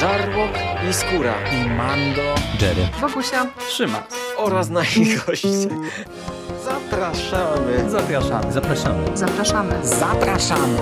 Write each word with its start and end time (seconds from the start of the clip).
Żarłok 0.00 0.50
i 0.90 0.92
Skóra 0.92 1.34
i 1.52 1.70
Mando, 1.70 2.34
Jerry, 2.60 2.88
Wokusia, 3.00 3.46
Trzyma 3.68 4.06
oraz 4.36 4.68
nasi 4.68 5.16
goście. 5.26 5.48
Zapraszamy. 6.64 7.90
Zapraszamy. 7.90 8.52
zapraszamy. 8.52 9.16
zapraszamy. 9.16 9.86
Zapraszamy. 9.86 10.78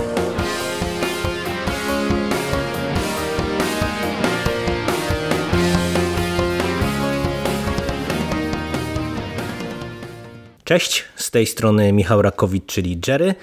Cześć, 10.65 11.05
z 11.17 11.31
tej 11.31 11.47
strony 11.47 11.93
Michał 11.93 12.23
Rakowicz, 12.23 12.67
czyli 12.67 13.01
Jerry 13.07 13.35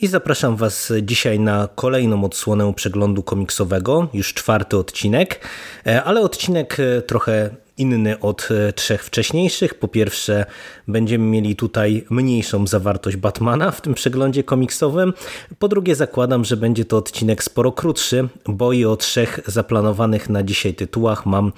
i 0.00 0.06
zapraszam 0.06 0.56
Was 0.56 0.92
dzisiaj 1.02 1.40
na 1.40 1.68
kolejną 1.74 2.24
odsłonę 2.24 2.74
przeglądu 2.74 3.22
komiksowego, 3.22 4.08
już 4.14 4.34
czwarty 4.34 4.76
odcinek, 4.76 5.48
e, 5.86 6.02
ale 6.04 6.20
odcinek 6.20 6.76
e, 6.80 7.02
trochę 7.02 7.50
inny 7.78 8.20
od 8.20 8.48
e, 8.50 8.72
trzech 8.72 9.04
wcześniejszych. 9.04 9.74
Po 9.74 9.88
pierwsze, 9.88 10.46
będziemy 10.88 11.24
mieli 11.24 11.56
tutaj 11.56 12.04
mniejszą 12.10 12.66
zawartość 12.66 13.16
Batmana 13.16 13.70
w 13.70 13.80
tym 13.80 13.94
przeglądzie 13.94 14.44
komiksowym. 14.44 15.12
Po 15.58 15.68
drugie, 15.68 15.94
zakładam, 15.94 16.44
że 16.44 16.56
będzie 16.56 16.84
to 16.84 16.96
odcinek 16.96 17.44
sporo 17.44 17.72
krótszy, 17.72 18.28
bo 18.46 18.72
i 18.72 18.84
o 18.84 18.96
trzech 18.96 19.40
zaplanowanych 19.46 20.28
na 20.28 20.42
dzisiaj 20.42 20.74
tytułach 20.74 21.26
mam 21.26 21.52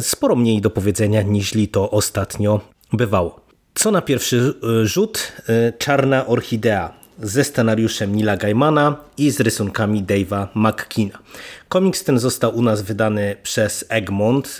sporo 0.00 0.36
mniej 0.36 0.60
do 0.60 0.70
powiedzenia 0.70 1.22
niż 1.22 1.52
to 1.72 1.90
ostatnio 1.90 2.60
bywało. 2.92 3.40
Co 3.74 3.90
na 3.90 4.02
pierwszy 4.02 4.54
rzut? 4.84 5.32
Czarna 5.78 6.26
Orchidea 6.26 6.99
ze 7.22 7.44
scenariuszem 7.44 8.16
Nila 8.16 8.36
Gaimana 8.36 8.96
i 9.18 9.30
z 9.30 9.40
rysunkami 9.40 10.04
Dave'a 10.04 10.46
McKeana. 10.54 11.18
Komiks 11.68 12.04
ten 12.04 12.18
został 12.18 12.56
u 12.56 12.62
nas 12.62 12.82
wydany 12.82 13.36
przez 13.42 13.84
Egmont. 13.88 14.58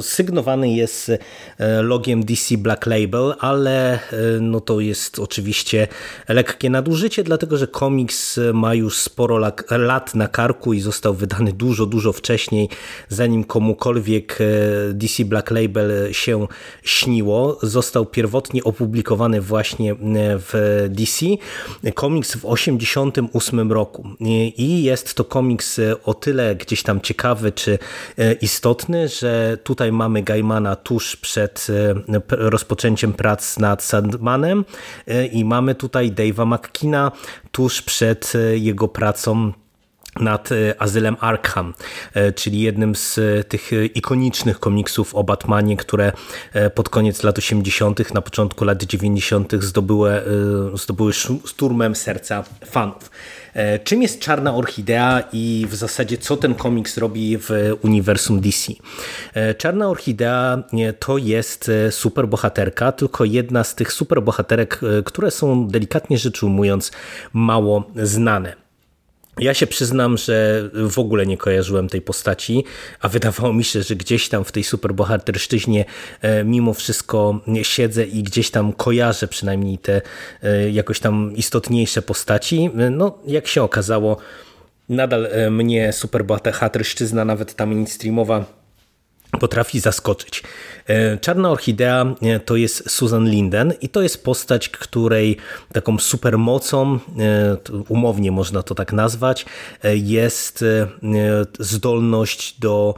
Sygnowany 0.00 0.72
jest 0.72 1.10
e, 1.58 1.82
logiem 1.82 2.24
DC 2.24 2.58
Black 2.58 2.86
Label, 2.86 3.34
ale 3.38 3.94
e, 3.94 3.98
no 4.40 4.60
to 4.60 4.80
jest 4.80 5.18
oczywiście 5.18 5.88
lekkie 6.28 6.70
nadużycie, 6.70 7.24
dlatego 7.24 7.56
że 7.56 7.66
komiks 7.66 8.40
ma 8.54 8.74
już 8.74 8.98
sporo 8.98 9.38
lat 9.70 10.14
na 10.14 10.28
karku 10.28 10.72
i 10.72 10.80
został 10.80 11.14
wydany 11.14 11.52
dużo, 11.52 11.86
dużo 11.86 12.12
wcześniej, 12.12 12.68
zanim 13.08 13.44
komukolwiek 13.44 14.38
DC 14.92 15.24
Black 15.24 15.50
Label 15.50 16.12
się 16.12 16.46
śniło. 16.82 17.58
Został 17.62 18.06
pierwotnie 18.06 18.64
opublikowany 18.64 19.40
właśnie 19.40 19.94
w 20.20 20.86
DC. 20.90 21.26
Komiks 21.92 22.28
w 22.30 22.40
1988 22.40 23.72
roku. 23.72 24.08
I 24.56 24.82
jest 24.82 25.14
to 25.14 25.24
komiks 25.24 25.80
o 26.04 26.14
tyle 26.14 26.56
gdzieś 26.56 26.82
tam 26.82 27.00
ciekawy 27.00 27.52
czy 27.52 27.78
e, 28.18 28.32
istotny, 28.32 29.08
że 29.08 29.58
tutaj 29.64 29.92
mamy 29.92 30.22
Gaimana 30.22 30.76
tuż 30.76 31.16
przed 31.16 31.66
e, 31.70 32.20
rozpoczęciem 32.30 33.12
prac 33.12 33.58
nad 33.58 33.82
Sandmanem 33.82 34.64
e, 35.06 35.26
i 35.26 35.44
mamy 35.44 35.74
tutaj 35.74 36.12
Dave'a 36.12 36.46
McKina 36.46 37.12
tuż 37.52 37.82
przed 37.82 38.32
jego 38.54 38.88
pracą 38.88 39.52
nad 40.20 40.48
Azylem 40.78 41.16
Arkham, 41.20 41.74
czyli 42.34 42.60
jednym 42.60 42.94
z 42.94 43.20
tych 43.48 43.70
ikonicznych 43.94 44.60
komiksów 44.60 45.14
o 45.14 45.24
Batmanie, 45.24 45.76
które 45.76 46.12
pod 46.74 46.88
koniec 46.88 47.22
lat 47.22 47.38
80., 47.38 48.14
na 48.14 48.20
początku 48.20 48.64
lat 48.64 48.82
90. 48.82 49.52
zdobyły, 49.60 50.22
zdobyły 50.74 51.12
szturmem 51.44 51.94
serca 51.94 52.44
fanów. 52.66 53.10
E, 53.58 53.78
czym 53.78 54.02
jest 54.02 54.20
Czarna 54.20 54.54
Orchidea 54.54 55.22
i 55.32 55.66
w 55.70 55.74
zasadzie 55.74 56.18
co 56.18 56.36
ten 56.36 56.54
komiks 56.54 56.98
robi 56.98 57.38
w 57.38 57.50
uniwersum 57.82 58.40
DC? 58.40 58.72
E, 59.34 59.54
Czarna 59.54 59.88
Orchidea 59.88 60.62
to 60.98 61.18
jest 61.18 61.68
e, 61.68 61.92
superbohaterka, 61.92 62.92
tylko 62.92 63.24
jedna 63.24 63.64
z 63.64 63.74
tych 63.74 63.92
superbohaterek, 63.92 64.80
które 65.04 65.30
są 65.30 65.68
delikatnie 65.68 66.18
rzecz 66.18 66.42
ujmując 66.42 66.92
mało 67.32 67.90
znane. 67.96 68.67
Ja 69.40 69.54
się 69.54 69.66
przyznam, 69.66 70.16
że 70.16 70.68
w 70.72 70.98
ogóle 70.98 71.26
nie 71.26 71.36
kojarzyłem 71.36 71.88
tej 71.88 72.00
postaci, 72.00 72.64
a 73.00 73.08
wydawało 73.08 73.52
mi 73.52 73.64
się, 73.64 73.82
że 73.82 73.96
gdzieś 73.96 74.28
tam 74.28 74.44
w 74.44 74.52
tej 74.52 74.64
superbohaterszczyźnie 74.64 75.84
e, 76.20 76.44
mimo 76.44 76.74
wszystko 76.74 77.40
siedzę 77.62 78.04
i 78.04 78.22
gdzieś 78.22 78.50
tam 78.50 78.72
kojarzę 78.72 79.28
przynajmniej 79.28 79.78
te 79.78 80.00
e, 80.42 80.70
jakoś 80.70 81.00
tam 81.00 81.32
istotniejsze 81.36 82.02
postaci. 82.02 82.70
No, 82.90 83.18
jak 83.26 83.46
się 83.46 83.62
okazało, 83.62 84.16
nadal 84.88 85.26
e, 85.26 85.50
mnie 85.50 85.92
superbohaterszczyzna, 85.92 87.24
nawet 87.24 87.54
ta 87.54 87.66
mainstreamowa 87.66 88.57
potrafi 89.30 89.80
zaskoczyć. 89.80 90.42
E, 90.86 91.18
Czarna 91.18 91.50
Orchidea 91.50 92.14
e, 92.22 92.40
to 92.40 92.56
jest 92.56 92.90
Susan 92.90 93.30
Linden 93.30 93.74
i 93.80 93.88
to 93.88 94.02
jest 94.02 94.24
postać, 94.24 94.68
której 94.68 95.36
taką 95.72 95.98
supermocą, 95.98 96.98
e, 97.18 97.56
umownie 97.88 98.32
można 98.32 98.62
to 98.62 98.74
tak 98.74 98.92
nazwać, 98.92 99.46
jest 99.94 100.64
zdolność 101.58 102.60
do 102.60 102.94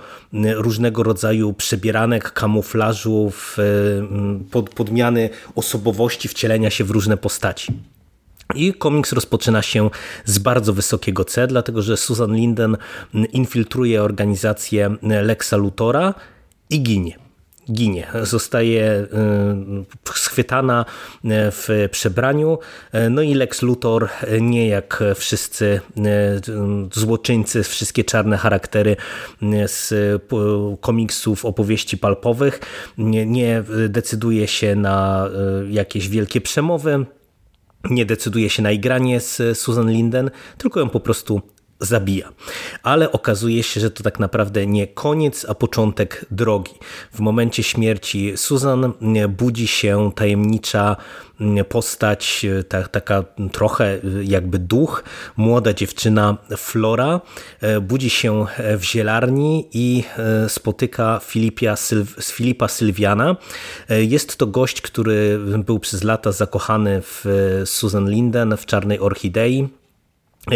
różnego 0.54 1.02
rodzaju 1.02 1.52
przebieranek, 1.52 2.32
kamuflażów, 2.32 3.56
pod, 4.50 4.70
podmiany 4.70 5.30
osobowości, 5.54 6.28
wcielenia 6.28 6.70
się 6.70 6.84
w 6.84 6.90
różne 6.90 7.16
postaci. 7.16 7.72
I 8.54 8.74
komiks 8.74 9.12
rozpoczyna 9.12 9.62
się 9.62 9.90
z 10.24 10.38
bardzo 10.38 10.72
wysokiego 10.72 11.24
C, 11.24 11.46
dlatego 11.46 11.82
że 11.82 11.96
Susan 11.96 12.34
Linden 12.34 12.76
infiltruje 13.32 14.02
organizację 14.02 14.96
Lexa 15.02 15.56
Lutora 15.56 16.14
i 16.70 16.82
ginie 16.82 17.30
ginie. 17.72 18.06
Zostaje 18.22 19.06
y, 20.08 20.14
schwytana 20.14 20.84
y, 21.24 21.28
w 21.30 21.88
przebraniu. 21.90 22.58
Y, 22.94 23.10
no 23.10 23.22
i 23.22 23.34
Lex 23.34 23.62
Luthor, 23.62 24.08
nie 24.40 24.68
jak 24.68 25.04
wszyscy 25.14 25.80
złoczyńcy, 26.92 27.62
wszystkie 27.62 28.04
czarne 28.04 28.36
charaktery 28.36 28.96
z 29.66 29.94
komiksów, 30.80 31.44
opowieści 31.44 31.98
palpowych, 31.98 32.60
nie 33.26 33.62
decyduje 33.88 34.48
się 34.48 34.76
na 34.76 35.28
jakieś 35.68 36.08
wielkie 36.08 36.40
przemowy 36.40 37.06
nie 37.90 38.06
decyduje 38.06 38.50
się 38.50 38.62
na 38.62 38.72
igranie 38.72 39.20
z 39.20 39.58
Susan 39.58 39.90
Linden, 39.90 40.30
tylko 40.58 40.80
ją 40.80 40.88
po 40.88 41.00
prostu 41.00 41.40
zabija. 41.80 42.32
Ale 42.82 43.12
okazuje 43.12 43.62
się, 43.62 43.80
że 43.80 43.90
to 43.90 44.02
tak 44.02 44.18
naprawdę 44.18 44.66
nie 44.66 44.86
koniec, 44.86 45.46
a 45.48 45.54
początek 45.54 46.24
drogi. 46.30 46.72
W 47.12 47.20
momencie 47.20 47.62
śmierci 47.62 48.32
Susan 48.36 48.92
budzi 49.28 49.66
się 49.66 50.10
tajemnicza 50.14 50.96
postać, 51.68 52.46
ta, 52.68 52.82
taka 52.82 53.24
trochę 53.52 53.98
jakby 54.22 54.58
duch, 54.58 55.04
młoda 55.36 55.72
dziewczyna 55.72 56.36
Flora, 56.56 57.20
budzi 57.82 58.10
się 58.10 58.46
w 58.78 58.84
zielarni 58.84 59.68
i 59.72 60.04
spotyka 60.48 61.20
Filipia, 61.24 61.74
Filipa 62.22 62.68
Sylwiana. 62.68 63.36
Jest 63.88 64.36
to 64.36 64.46
gość, 64.46 64.80
który 64.80 65.38
był 65.58 65.78
przez 65.78 66.04
lata 66.04 66.32
zakochany 66.32 67.02
w 67.02 67.24
Susan 67.64 68.10
Linden, 68.10 68.56
w 68.56 68.66
Czarnej 68.66 68.98
Orchidei 68.98 69.68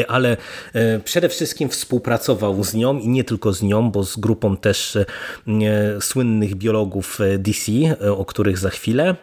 ale 0.08 0.36
e, 0.72 1.00
przede 1.00 1.28
wszystkim 1.28 1.68
współpracował 1.68 2.64
z 2.64 2.74
nią 2.74 2.98
i 2.98 3.08
nie 3.08 3.24
tylko 3.24 3.52
z 3.52 3.62
nią, 3.62 3.90
bo 3.90 4.04
z 4.04 4.16
grupą 4.16 4.56
też 4.56 4.96
e, 4.96 5.06
słynnych 6.00 6.54
biologów 6.54 7.20
e, 7.20 7.38
DC, 7.38 7.72
o 8.16 8.24
których 8.24 8.58
za 8.58 8.70
chwilę. 8.70 9.16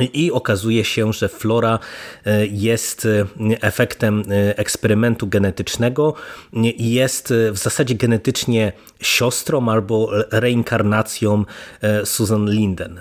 I 0.00 0.32
okazuje 0.32 0.84
się, 0.84 1.12
że 1.12 1.28
flora 1.28 1.78
e, 2.24 2.46
jest 2.46 3.06
e, 3.06 3.26
efektem 3.60 4.22
e, 4.30 4.58
eksperymentu 4.58 5.26
genetycznego 5.26 6.14
i 6.52 6.92
jest 6.92 7.34
w 7.52 7.58
zasadzie 7.58 7.94
genetycznie 7.94 8.72
siostrą 9.00 9.68
albo 9.68 10.10
reinkarnacją 10.30 11.44
Susan 12.04 12.50
Linden. 12.50 13.00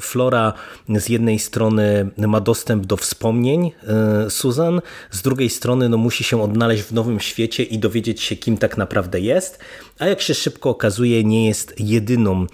Flora 0.00 0.52
z 0.88 1.08
jednej 1.08 1.38
strony 1.38 2.10
ma 2.16 2.40
dostęp 2.40 2.86
do 2.86 2.96
wspomnień 2.96 3.72
Susan, 4.28 4.80
z 5.10 5.22
drugiej 5.22 5.50
strony 5.50 5.88
no, 5.88 5.96
musi 5.96 6.24
się 6.24 6.42
odnaleźć 6.42 6.82
w 6.82 6.92
nowym 6.92 7.20
świecie 7.20 7.62
i 7.62 7.78
dowiedzieć 7.78 8.22
się, 8.22 8.36
kim 8.36 8.58
tak 8.58 8.76
naprawdę 8.76 9.20
jest, 9.20 9.58
a 10.00 10.06
jak 10.06 10.20
się 10.20 10.34
szybko 10.34 10.70
okazuje, 10.70 11.24
nie 11.24 11.46
jest 11.46 11.80
jedyną 11.80 12.46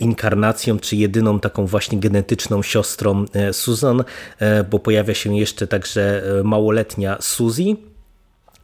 inkarnacją, 0.00 0.78
czy 0.78 0.96
jedyną 0.96 1.40
taką 1.40 1.66
właśnie 1.66 1.98
genetyczną 1.98 2.62
siostrą 2.62 3.22
E, 3.32 3.52
Susan, 3.52 4.04
e, 4.38 4.64
bo 4.64 4.78
pojawia 4.78 5.14
się 5.14 5.36
jeszcze 5.36 5.66
także 5.66 6.22
e, 6.40 6.42
małoletnia 6.42 7.16
Suzy, 7.20 7.76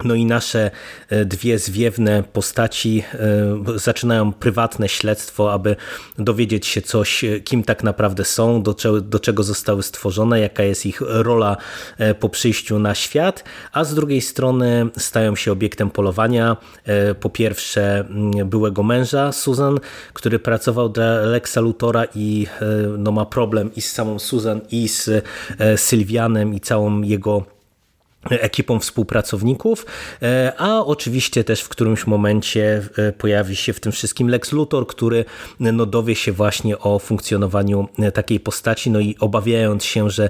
No 0.05 0.15
i 0.15 0.25
nasze 0.25 0.71
e, 1.09 1.25
dwie 1.25 1.59
zwiewne 1.59 2.23
postaci 2.33 3.03
e, 3.15 3.79
zaczynają 3.79 4.33
prywatne 4.33 4.89
śledztwo, 4.89 5.53
aby 5.53 5.77
dowiedzieć 6.19 6.67
się 6.67 6.83
coś, 6.83 7.25
e, 7.25 7.41
kim 7.41 7.62
tak 7.62 7.85
naprawdę 7.85 8.25
są, 8.25 8.62
do, 8.62 8.75
do 9.03 9.21
czego 9.21 9.43
zostały 9.43 9.83
stworzone, 9.83 10.41
jaka 10.41 10.62
jest 10.62 10.87
ich 10.87 11.00
rola 11.00 11.56
po 12.21 12.29
przyjściu 12.29 12.79
na 12.79 12.95
świat, 12.95 13.45
a 13.73 13.85
z 13.85 13.95
drugiej 13.95 14.21
strony 14.21 14.87
stają 14.99 15.37
się 15.37 15.53
obiektem 15.53 15.91
polowania. 15.91 16.56
Po 17.21 17.31
pierwsze 17.31 18.05
byłego 18.45 18.83
męża 18.83 19.33
Susan, 19.33 19.79
który 20.12 20.39
pracował 20.39 20.89
dla 20.89 21.21
Lexa 21.21 21.56
Lutora 21.61 22.05
i 22.15 22.47
no, 22.99 23.12
ma 23.12 23.27
problem 23.27 23.75
i 23.75 23.81
z 23.81 23.93
samą 23.93 24.19
Susan 24.19 24.61
i 24.71 24.89
z 24.89 25.25
Sylwianem 25.77 26.55
i 26.55 26.61
całą 26.61 27.03
jego 27.03 27.58
ekipą 28.31 28.81
współpracowników, 28.81 29.87
e, 30.23 30.53
a 30.59 30.85
oczywiście 30.85 31.44
też 31.44 31.61
w 31.61 31.69
którymś 31.69 32.06
momencie 32.06 32.82
e, 32.97 33.12
pojawi 33.12 33.56
się 33.56 33.73
w 33.73 33.81
tym 33.81 33.93
wszystkim 33.93 34.29
Lex 34.29 34.53
Luthor, 34.53 34.87
który 34.87 35.25
no, 35.61 35.87
dowie 35.87 36.15
się 36.15 36.32
właśnie 36.32 36.79
o 36.79 36.99
funkcjonowaniu 36.99 37.88
e, 37.99 38.12
takiej 38.12 38.41
postaci, 38.41 38.91
no 38.91 39.00
i 39.00 39.17
obawiając 39.20 39.85
się, 39.85 40.11
że 40.11 40.29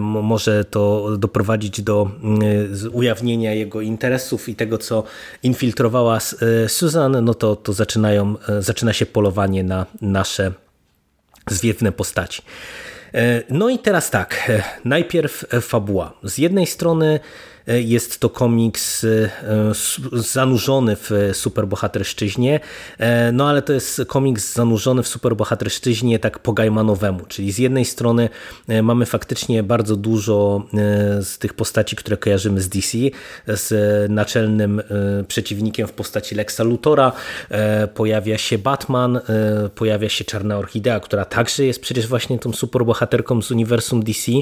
może 0.00 0.64
to 0.64 1.08
doprowadzić 1.18 1.82
do 1.82 2.10
ujawnienia 2.92 3.54
jego 3.54 3.80
interesów 3.80 4.48
i 4.48 4.54
tego, 4.54 4.78
co 4.78 5.04
infiltrowała 5.42 6.18
Susan, 6.68 7.24
no 7.24 7.34
to, 7.34 7.56
to 7.56 7.72
zaczynają, 7.72 8.34
zaczyna 8.60 8.92
się 8.92 9.06
polowanie 9.06 9.64
na 9.64 9.86
nasze 10.00 10.52
zwiewne 11.50 11.92
postaci. 11.92 12.42
E, 13.14 13.42
no 13.48 13.68
i 13.68 13.78
teraz 13.78 14.10
tak, 14.10 14.50
e, 14.50 14.62
najpierw 14.84 15.44
e, 15.54 15.60
fabuła. 15.60 16.12
Z 16.22 16.38
jednej 16.38 16.66
strony 16.66 17.20
jest 17.66 18.20
to 18.20 18.30
komiks 18.30 19.04
e, 19.04 19.30
zanurzony 20.12 20.96
w 20.96 21.10
superbohaterszczyźnie, 21.32 22.60
e, 22.98 23.32
no 23.32 23.48
ale 23.48 23.62
to 23.62 23.72
jest 23.72 24.02
komiks 24.06 24.54
zanurzony 24.54 25.02
w 25.02 25.08
superbohaterszczyźnie 25.08 26.18
tak 26.18 26.38
po 26.38 26.52
Gaimanowemu, 26.52 27.20
czyli 27.28 27.52
z 27.52 27.58
jednej 27.58 27.84
strony 27.84 28.28
mamy 28.82 29.06
faktycznie 29.06 29.62
bardzo 29.62 29.96
dużo 29.96 30.66
z 31.20 31.38
tych 31.38 31.54
postaci, 31.54 31.96
które 31.96 32.16
kojarzymy 32.16 32.60
z 32.60 32.68
DC, 32.68 32.98
z 33.46 33.70
naczelnym 34.10 34.82
przeciwnikiem 35.28 35.86
w 35.86 35.92
postaci 35.92 36.34
Lexa 36.34 36.60
Lutora, 36.60 37.12
pojawia 37.94 38.38
się 38.38 38.58
Batman, 38.58 39.20
pojawia 39.74 40.08
się 40.08 40.24
Czarna 40.24 40.58
Orchidea, 40.58 41.00
która 41.00 41.24
także 41.24 41.64
jest 41.64 41.80
przecież 41.80 42.06
właśnie 42.06 42.38
tą 42.38 42.52
superbohaterką 42.52 43.42
z 43.42 43.50
uniwersum 43.50 44.02
DC. 44.02 44.32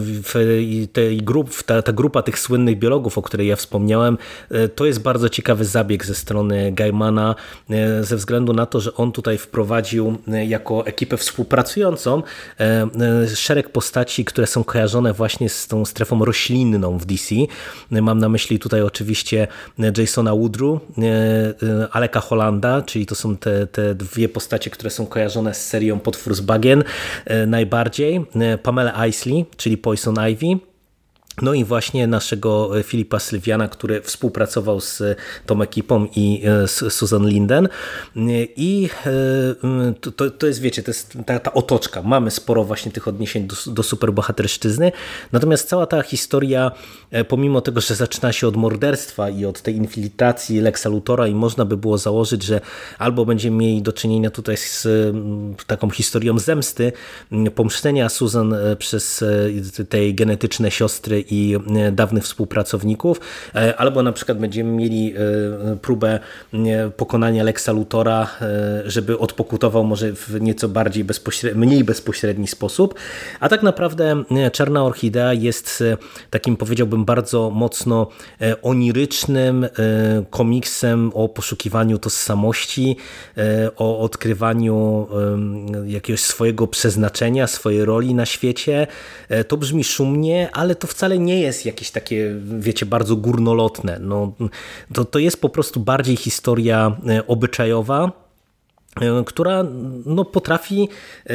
W 0.00 0.88
tej 0.92 1.16
grup, 1.16 1.62
ta, 1.62 1.82
ta 1.82 1.92
grupa 1.92 2.05
grupa 2.06 2.22
tych 2.22 2.38
słynnych 2.38 2.78
biologów, 2.78 3.18
o 3.18 3.22
której 3.22 3.46
ja 3.46 3.56
wspomniałem, 3.56 4.18
e, 4.50 4.68
to 4.68 4.86
jest 4.86 5.02
bardzo 5.02 5.28
ciekawy 5.28 5.64
zabieg 5.64 6.04
ze 6.04 6.14
strony 6.14 6.72
Gaimana, 6.72 7.34
e, 7.70 8.04
ze 8.04 8.16
względu 8.16 8.52
na 8.52 8.66
to, 8.66 8.80
że 8.80 8.94
on 8.94 9.12
tutaj 9.12 9.38
wprowadził 9.38 10.16
e, 10.28 10.46
jako 10.46 10.86
ekipę 10.86 11.16
współpracującą 11.16 12.22
szereg 13.34 13.68
postaci, 13.68 14.24
które 14.24 14.46
są 14.46 14.64
kojarzone 14.64 15.12
właśnie 15.12 15.48
z 15.48 15.66
tą 15.66 15.84
strefą 15.84 16.24
roślinną 16.24 16.98
w 16.98 17.04
DC. 17.04 17.34
Mam 17.90 18.18
na 18.18 18.28
myśli 18.28 18.58
tutaj 18.58 18.82
oczywiście 18.82 19.48
Jasona 19.98 20.34
Woodru, 20.34 20.80
Aleka 21.92 22.20
Hollanda, 22.20 22.82
czyli 22.82 23.06
to 23.06 23.14
są 23.14 23.36
te, 23.36 23.66
te 23.66 23.94
dwie 23.94 24.28
postacie, 24.28 24.70
które 24.70 24.90
są 24.90 25.06
kojarzone 25.06 25.54
z 25.54 25.66
serią 25.66 26.00
Potwór 26.00 26.34
z 26.34 26.40
Bagien 26.40 26.84
najbardziej. 27.46 28.24
Pamela 28.62 29.06
Isley, 29.06 29.44
czyli 29.56 29.78
Poison 29.78 30.16
Ivy, 30.30 30.60
no 31.42 31.54
i 31.54 31.64
właśnie 31.64 32.06
naszego 32.06 32.78
e, 32.78 32.82
Filipa 32.82 33.18
Sylwiana, 33.18 33.68
który 33.68 34.02
współpracował 34.02 34.80
z 34.80 35.02
tą 35.46 35.62
ekipą 35.62 36.08
i 36.16 36.42
e, 36.44 36.68
z 36.68 36.92
Susan 36.92 37.28
Linden. 37.28 37.68
I 38.56 38.88
e, 39.06 40.10
to, 40.16 40.30
to 40.30 40.46
jest, 40.46 40.60
wiecie, 40.60 40.82
to 40.82 40.90
jest 40.90 41.18
ta, 41.26 41.38
ta 41.38 41.52
otoczka. 41.52 42.02
Mamy 42.02 42.30
sporo 42.30 42.64
właśnie 42.64 42.92
tych 42.92 43.08
odniesień 43.08 43.46
do, 43.46 43.56
do 43.66 43.82
superbohaterszczyzny. 43.82 44.92
Natomiast 45.32 45.68
cała 45.68 45.86
ta 45.86 46.02
historia, 46.02 46.72
pomimo 47.28 47.60
tego, 47.60 47.80
że 47.80 47.94
zaczyna 47.94 48.32
się 48.32 48.48
od 48.48 48.56
morderstwa 48.56 49.30
i 49.30 49.44
od 49.44 49.62
tej 49.62 49.76
infiltracji 49.76 50.60
Lexa 50.60 50.86
Lutora 50.86 51.26
i 51.26 51.34
można 51.34 51.64
by 51.64 51.76
było 51.76 51.98
założyć, 51.98 52.42
że 52.42 52.60
albo 52.98 53.24
będziemy 53.24 53.56
mieli 53.56 53.82
do 53.82 53.92
czynienia 53.92 54.30
tutaj 54.30 54.56
z 54.56 54.88
taką 55.66 55.90
historią 55.90 56.38
zemsty, 56.38 56.92
pomszczenia 57.54 58.08
Susan 58.08 58.54
przez 58.78 59.24
tej 59.88 60.14
genetyczne 60.14 60.70
siostry 60.70 61.25
i 61.30 61.56
e, 61.76 61.92
dawnych 61.92 62.24
współpracowników, 62.24 63.20
e, 63.54 63.76
albo 63.76 64.02
na 64.02 64.12
przykład 64.12 64.38
będziemy 64.38 64.72
mieli 64.72 65.14
e, 65.16 65.76
próbę 65.76 66.20
pokonania 66.96 67.44
Lexa 67.44 67.68
Lutora, 67.68 68.30
żeby 68.84 69.18
odpokutował 69.18 69.84
może 69.84 70.12
w 70.12 70.40
nieco 70.40 70.68
bardziej 70.68 71.04
bezpośredni, 71.04 71.66
mniej 71.66 71.84
bezpośredni 71.84 72.46
sposób, 72.46 72.94
a 73.40 73.48
tak 73.48 73.62
naprawdę 73.62 74.24
Czarna 74.52 74.84
Orchidea 74.84 75.32
jest 75.32 75.84
takim 76.30 76.56
powiedziałbym 76.56 77.04
bardzo 77.04 77.50
mocno 77.50 78.06
onirycznym 78.62 79.66
komiksem 80.30 81.10
o 81.14 81.28
poszukiwaniu 81.28 81.98
tożsamości, 81.98 82.96
o 83.76 84.00
odkrywaniu 84.00 85.06
jakiegoś 85.86 86.20
swojego 86.20 86.66
przeznaczenia, 86.66 87.46
swojej 87.46 87.84
roli 87.84 88.14
na 88.14 88.26
świecie. 88.26 88.86
To 89.48 89.56
brzmi 89.56 89.84
szumnie, 89.84 90.48
ale 90.52 90.74
to 90.74 90.86
wcale 90.86 91.15
wcale 91.16 91.24
nie 91.24 91.40
jest 91.40 91.66
jakieś 91.66 91.90
takie, 91.90 92.34
wiecie, 92.58 92.86
bardzo 92.86 93.16
górnolotne. 93.16 93.98
No, 94.00 94.32
to, 94.92 95.04
to 95.04 95.18
jest 95.18 95.40
po 95.40 95.48
prostu 95.48 95.80
bardziej 95.80 96.16
historia 96.16 96.96
e, 97.08 97.26
obyczajowa, 97.26 98.25
która 99.26 99.64
no, 100.06 100.24
potrafi 100.24 100.88
e, 101.26 101.34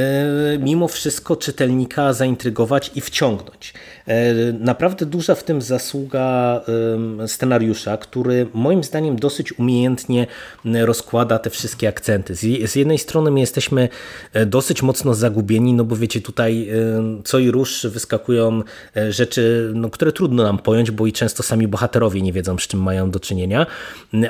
mimo 0.59 0.87
wszystko 0.87 1.35
czytelnika 1.35 2.13
zaintrygować 2.13 2.91
i 2.95 3.01
wciągnąć. 3.01 3.73
E, 4.07 4.33
naprawdę 4.53 5.05
duża 5.05 5.35
w 5.35 5.43
tym 5.43 5.61
zasługa 5.61 6.61
scenariusza, 7.27 7.97
który 7.97 8.47
moim 8.53 8.83
zdaniem 8.83 9.15
dosyć 9.15 9.59
umiejętnie 9.59 10.27
rozkłada 10.65 11.39
te 11.39 11.49
wszystkie 11.49 11.87
akcenty. 11.87 12.35
Z 12.67 12.75
jednej 12.75 12.97
strony 12.97 13.31
my 13.31 13.39
jesteśmy 13.39 13.89
dosyć 14.45 14.81
mocno 14.83 15.13
zagubieni, 15.13 15.73
no 15.73 15.83
bo 15.83 15.95
wiecie, 15.95 16.21
tutaj 16.21 16.69
co 17.23 17.39
i 17.39 17.51
rusz 17.51 17.85
wyskakują 17.89 18.63
rzeczy, 19.09 19.71
no, 19.75 19.89
które 19.89 20.11
trudno 20.11 20.43
nam 20.43 20.59
pojąć, 20.59 20.91
bo 20.91 21.07
i 21.07 21.13
często 21.13 21.43
sami 21.43 21.67
bohaterowie 21.67 22.21
nie 22.21 22.33
wiedzą, 22.33 22.57
z 22.57 22.67
czym 22.67 22.81
mają 22.81 23.11
do 23.11 23.19
czynienia, 23.19 23.65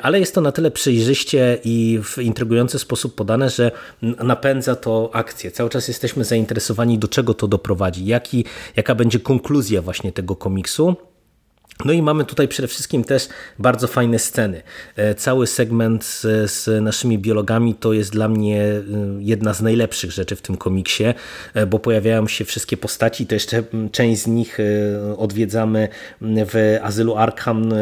ale 0.02 0.20
jest 0.20 0.34
to 0.34 0.40
na 0.40 0.52
tyle 0.52 0.70
przejrzyście 0.70 1.58
i 1.64 2.00
w 2.02 2.18
intrygujący 2.18 2.78
sposób 2.78 3.21
podane, 3.22 3.50
że 3.50 3.70
napędza 4.02 4.76
to 4.76 5.10
akcję. 5.12 5.50
Cały 5.50 5.70
czas 5.70 5.88
jesteśmy 5.88 6.24
zainteresowani, 6.24 6.98
do 6.98 7.08
czego 7.08 7.34
to 7.34 7.48
doprowadzi, 7.48 8.06
jaki, 8.06 8.44
jaka 8.76 8.94
będzie 8.94 9.20
konkluzja 9.20 9.82
właśnie 9.82 10.12
tego 10.12 10.36
komiksu. 10.36 10.96
No 11.84 11.92
i 11.92 12.02
mamy 12.02 12.24
tutaj 12.24 12.48
przede 12.48 12.68
wszystkim 12.68 13.04
też 13.04 13.28
bardzo 13.58 13.86
fajne 13.86 14.18
sceny. 14.18 14.62
E, 14.96 15.14
cały 15.14 15.46
segment 15.46 16.04
z, 16.04 16.50
z, 16.50 16.82
naszymi 16.82 17.18
biologami 17.18 17.74
to 17.74 17.92
jest 17.92 18.12
dla 18.12 18.28
mnie 18.28 18.62
e, 18.62 18.82
jedna 19.18 19.54
z 19.54 19.62
najlepszych 19.62 20.12
rzeczy 20.12 20.36
w 20.36 20.42
tym 20.42 20.56
komiksie, 20.56 21.04
e, 21.54 21.66
bo 21.66 21.78
pojawiają 21.78 22.28
się 22.28 22.44
wszystkie 22.44 22.76
postaci, 22.76 23.26
to 23.26 23.34
jeszcze 23.34 23.62
część 23.92 24.22
z 24.22 24.26
nich 24.26 24.58
odwiedzamy 25.16 25.88
w 26.20 26.78
azylu 26.82 27.16
Arkham, 27.16 27.72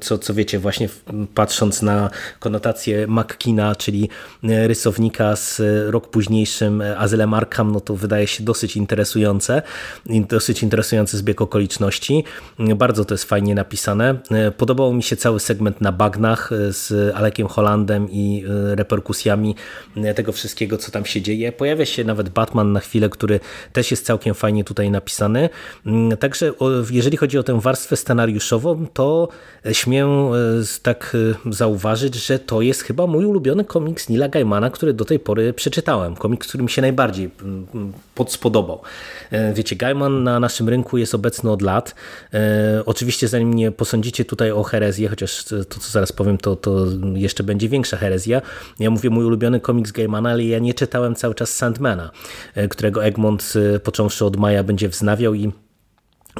co, 0.00 0.18
co 0.18 0.34
wiecie, 0.34 0.58
właśnie 0.58 0.88
patrząc 1.34 1.82
na 1.82 2.10
konotację 2.40 3.06
McKina, 3.06 3.76
czyli 3.76 4.08
rysownika 4.42 5.36
z 5.36 5.60
rok 5.90 6.10
późniejszym 6.10 6.82
azylem 6.96 7.34
Arkham, 7.34 7.72
no 7.72 7.80
to 7.80 7.96
wydaje 7.96 8.26
się 8.26 8.44
dosyć 8.44 8.76
interesujące, 8.76 9.62
dosyć 10.06 10.62
interesujący 10.62 11.18
zbieg 11.18 11.40
okoliczności. 11.40 12.24
Bardzo 12.58 13.04
to 13.04 13.14
jest 13.14 13.24
fajnie 13.24 13.47
napisane. 13.54 14.14
E, 14.30 14.50
podobał 14.50 14.92
mi 14.92 15.02
się 15.02 15.16
cały 15.16 15.40
segment 15.40 15.80
na 15.80 15.92
bagnach 15.92 16.52
e, 16.52 16.72
z 16.72 17.14
Alekiem 17.14 17.48
Hollandem 17.48 18.10
i 18.10 18.44
e, 18.72 18.74
reperkusjami 18.74 19.54
tego 20.16 20.32
wszystkiego, 20.32 20.78
co 20.78 20.90
tam 20.90 21.04
się 21.04 21.22
dzieje. 21.22 21.52
Pojawia 21.52 21.86
się 21.86 22.04
nawet 22.04 22.28
Batman 22.28 22.72
na 22.72 22.80
chwilę, 22.80 23.08
który 23.08 23.40
też 23.72 23.90
jest 23.90 24.06
całkiem 24.06 24.34
fajnie 24.34 24.64
tutaj 24.64 24.90
napisany. 24.90 25.48
Mm, 25.86 26.16
także 26.16 26.52
jeżeli 26.90 27.16
chodzi 27.16 27.38
o 27.38 27.42
tę 27.42 27.60
warstwę 27.60 27.96
scenariuszową, 27.96 28.86
to 28.92 29.28
śmiem 29.72 30.08
tak 30.82 31.16
zauważyć, 31.50 32.14
że 32.14 32.38
to 32.38 32.60
jest 32.62 32.82
chyba 32.82 33.06
mój 33.06 33.24
ulubiony 33.24 33.64
komiks 33.64 34.08
Nila 34.08 34.28
Gaimana, 34.28 34.70
który 34.70 34.94
do 34.94 35.04
tej 35.04 35.18
pory 35.18 35.52
przeczytałem. 35.52 36.16
Komiks, 36.16 36.48
który 36.48 36.64
mi 36.64 36.70
się 36.70 36.82
najbardziej 36.82 37.30
mm, 37.42 37.66
mm, 37.74 37.92
podspodobał. 38.18 38.80
Wiecie, 39.54 39.76
Gaiman 39.76 40.24
na 40.24 40.40
naszym 40.40 40.68
rynku 40.68 40.98
jest 40.98 41.14
obecny 41.14 41.50
od 41.50 41.62
lat. 41.62 41.94
Oczywiście 42.86 43.28
zanim 43.28 43.54
nie 43.54 43.72
posądzicie 43.72 44.24
tutaj 44.24 44.50
o 44.50 44.62
herezję, 44.62 45.08
chociaż 45.08 45.44
to, 45.44 45.80
co 45.80 45.90
zaraz 45.90 46.12
powiem, 46.12 46.38
to, 46.38 46.56
to 46.56 46.86
jeszcze 47.14 47.44
będzie 47.44 47.68
większa 47.68 47.96
herezja. 47.96 48.42
Ja 48.78 48.90
mówię 48.90 49.10
mój 49.10 49.24
ulubiony 49.24 49.60
komiks 49.60 49.92
Gaimana, 49.92 50.30
ale 50.30 50.44
ja 50.44 50.58
nie 50.58 50.74
czytałem 50.74 51.14
cały 51.14 51.34
czas 51.34 51.56
Sandmana, 51.56 52.10
e, 52.54 52.68
którego 52.68 53.04
Egmont 53.04 53.52
e, 53.74 53.80
począwszy 53.80 54.24
od 54.24 54.36
maja 54.36 54.64
będzie 54.64 54.88
wznawiał 54.88 55.34
i 55.34 55.52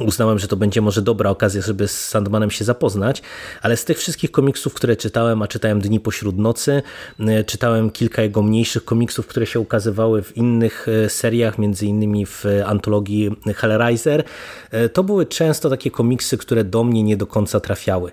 uznałem, 0.01 0.39
że 0.39 0.47
to 0.47 0.55
będzie 0.55 0.81
może 0.81 1.01
dobra 1.01 1.29
okazja, 1.29 1.61
żeby 1.61 1.87
z 1.87 2.07
Sandmanem 2.07 2.51
się 2.51 2.65
zapoznać, 2.65 3.21
ale 3.61 3.77
z 3.77 3.85
tych 3.85 3.97
wszystkich 3.97 4.31
komiksów, 4.31 4.73
które 4.73 4.95
czytałem, 4.95 5.41
a 5.41 5.47
czytałem 5.47 5.81
Dni 5.81 5.99
pośród 5.99 6.37
nocy, 6.37 6.81
e, 7.19 7.43
czytałem 7.43 7.89
kilka 7.89 8.21
jego 8.21 8.41
mniejszych 8.41 8.85
komiksów, 8.85 9.27
które 9.27 9.45
się 9.45 9.59
ukazywały 9.59 10.23
w 10.23 10.37
innych 10.37 10.87
e, 10.87 11.09
seriach, 11.09 11.57
między 11.57 11.85
innymi 11.85 12.25
w 12.25 12.45
antologii 12.65 13.35
Hellraiser, 13.55 14.23
e, 14.71 14.89
to 14.89 15.03
były 15.03 15.25
często 15.25 15.69
takie 15.69 15.91
komiksy, 15.91 16.37
które 16.37 16.63
do 16.63 16.83
mnie 16.83 17.03
nie 17.03 17.17
do 17.17 17.27
końca 17.27 17.59
trafiały. 17.59 18.11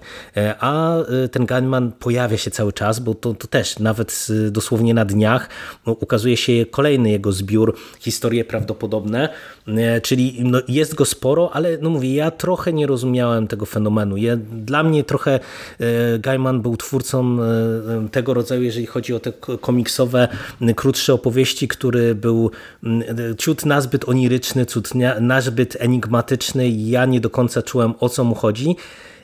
A 0.61 0.97
ten 1.33 1.47
Gunman 1.47 1.93
pojawia 1.93 2.37
się 2.37 2.51
cały 2.51 2.73
czas, 2.73 2.99
bo 2.99 3.15
to, 3.15 3.35
to 3.35 3.47
też 3.47 3.79
nawet 3.79 4.27
dosłownie 4.51 4.95
na 4.95 5.05
dniach 5.05 5.49
ukazuje 5.85 6.37
się 6.37 6.67
kolejny 6.71 7.11
jego 7.11 7.33
zbiór, 7.33 7.77
historie 8.01 8.45
prawdopodobne, 8.45 9.29
czyli 10.03 10.37
no 10.45 10.59
jest 10.69 10.95
go 10.95 11.05
sporo, 11.05 11.51
ale 11.53 11.79
no 11.81 11.91
mówię, 11.91 12.15
ja 12.15 12.31
trochę 12.31 12.73
nie 12.73 12.87
rozumiałem 12.87 13.49
tego 13.49 13.67
fenomenu. 13.67 14.17
Ja, 14.17 14.37
dla 14.37 14.83
mnie 14.83 15.05
trochę 15.05 15.41
e, 15.81 16.19
Gaiman 16.19 16.63
był 16.63 16.77
twórcą 16.77 17.39
e, 17.43 18.09
tego 18.09 18.35
rodzaju, 18.35 18.63
jeżeli 18.63 18.87
chodzi 18.87 19.15
o 19.15 19.21
te 19.21 19.33
komiksowe, 19.61 20.29
krótsze 20.77 21.15
opowieści, 21.15 21.69
który 21.69 22.15
był 22.15 22.51
ciut 23.39 23.67
nazbyt 23.67 24.09
oniryczny, 24.09 24.67
ciut 24.67 24.91
nazbyt 25.21 25.77
enigmatyczny 25.81 26.69
ja 26.69 27.07
nie 27.07 27.21
do 27.21 27.31
końca 27.31 27.63
czułem 27.63 27.95
o 28.01 28.09
co 28.09 28.25
mu 28.25 28.35
chodzi. 28.35 28.77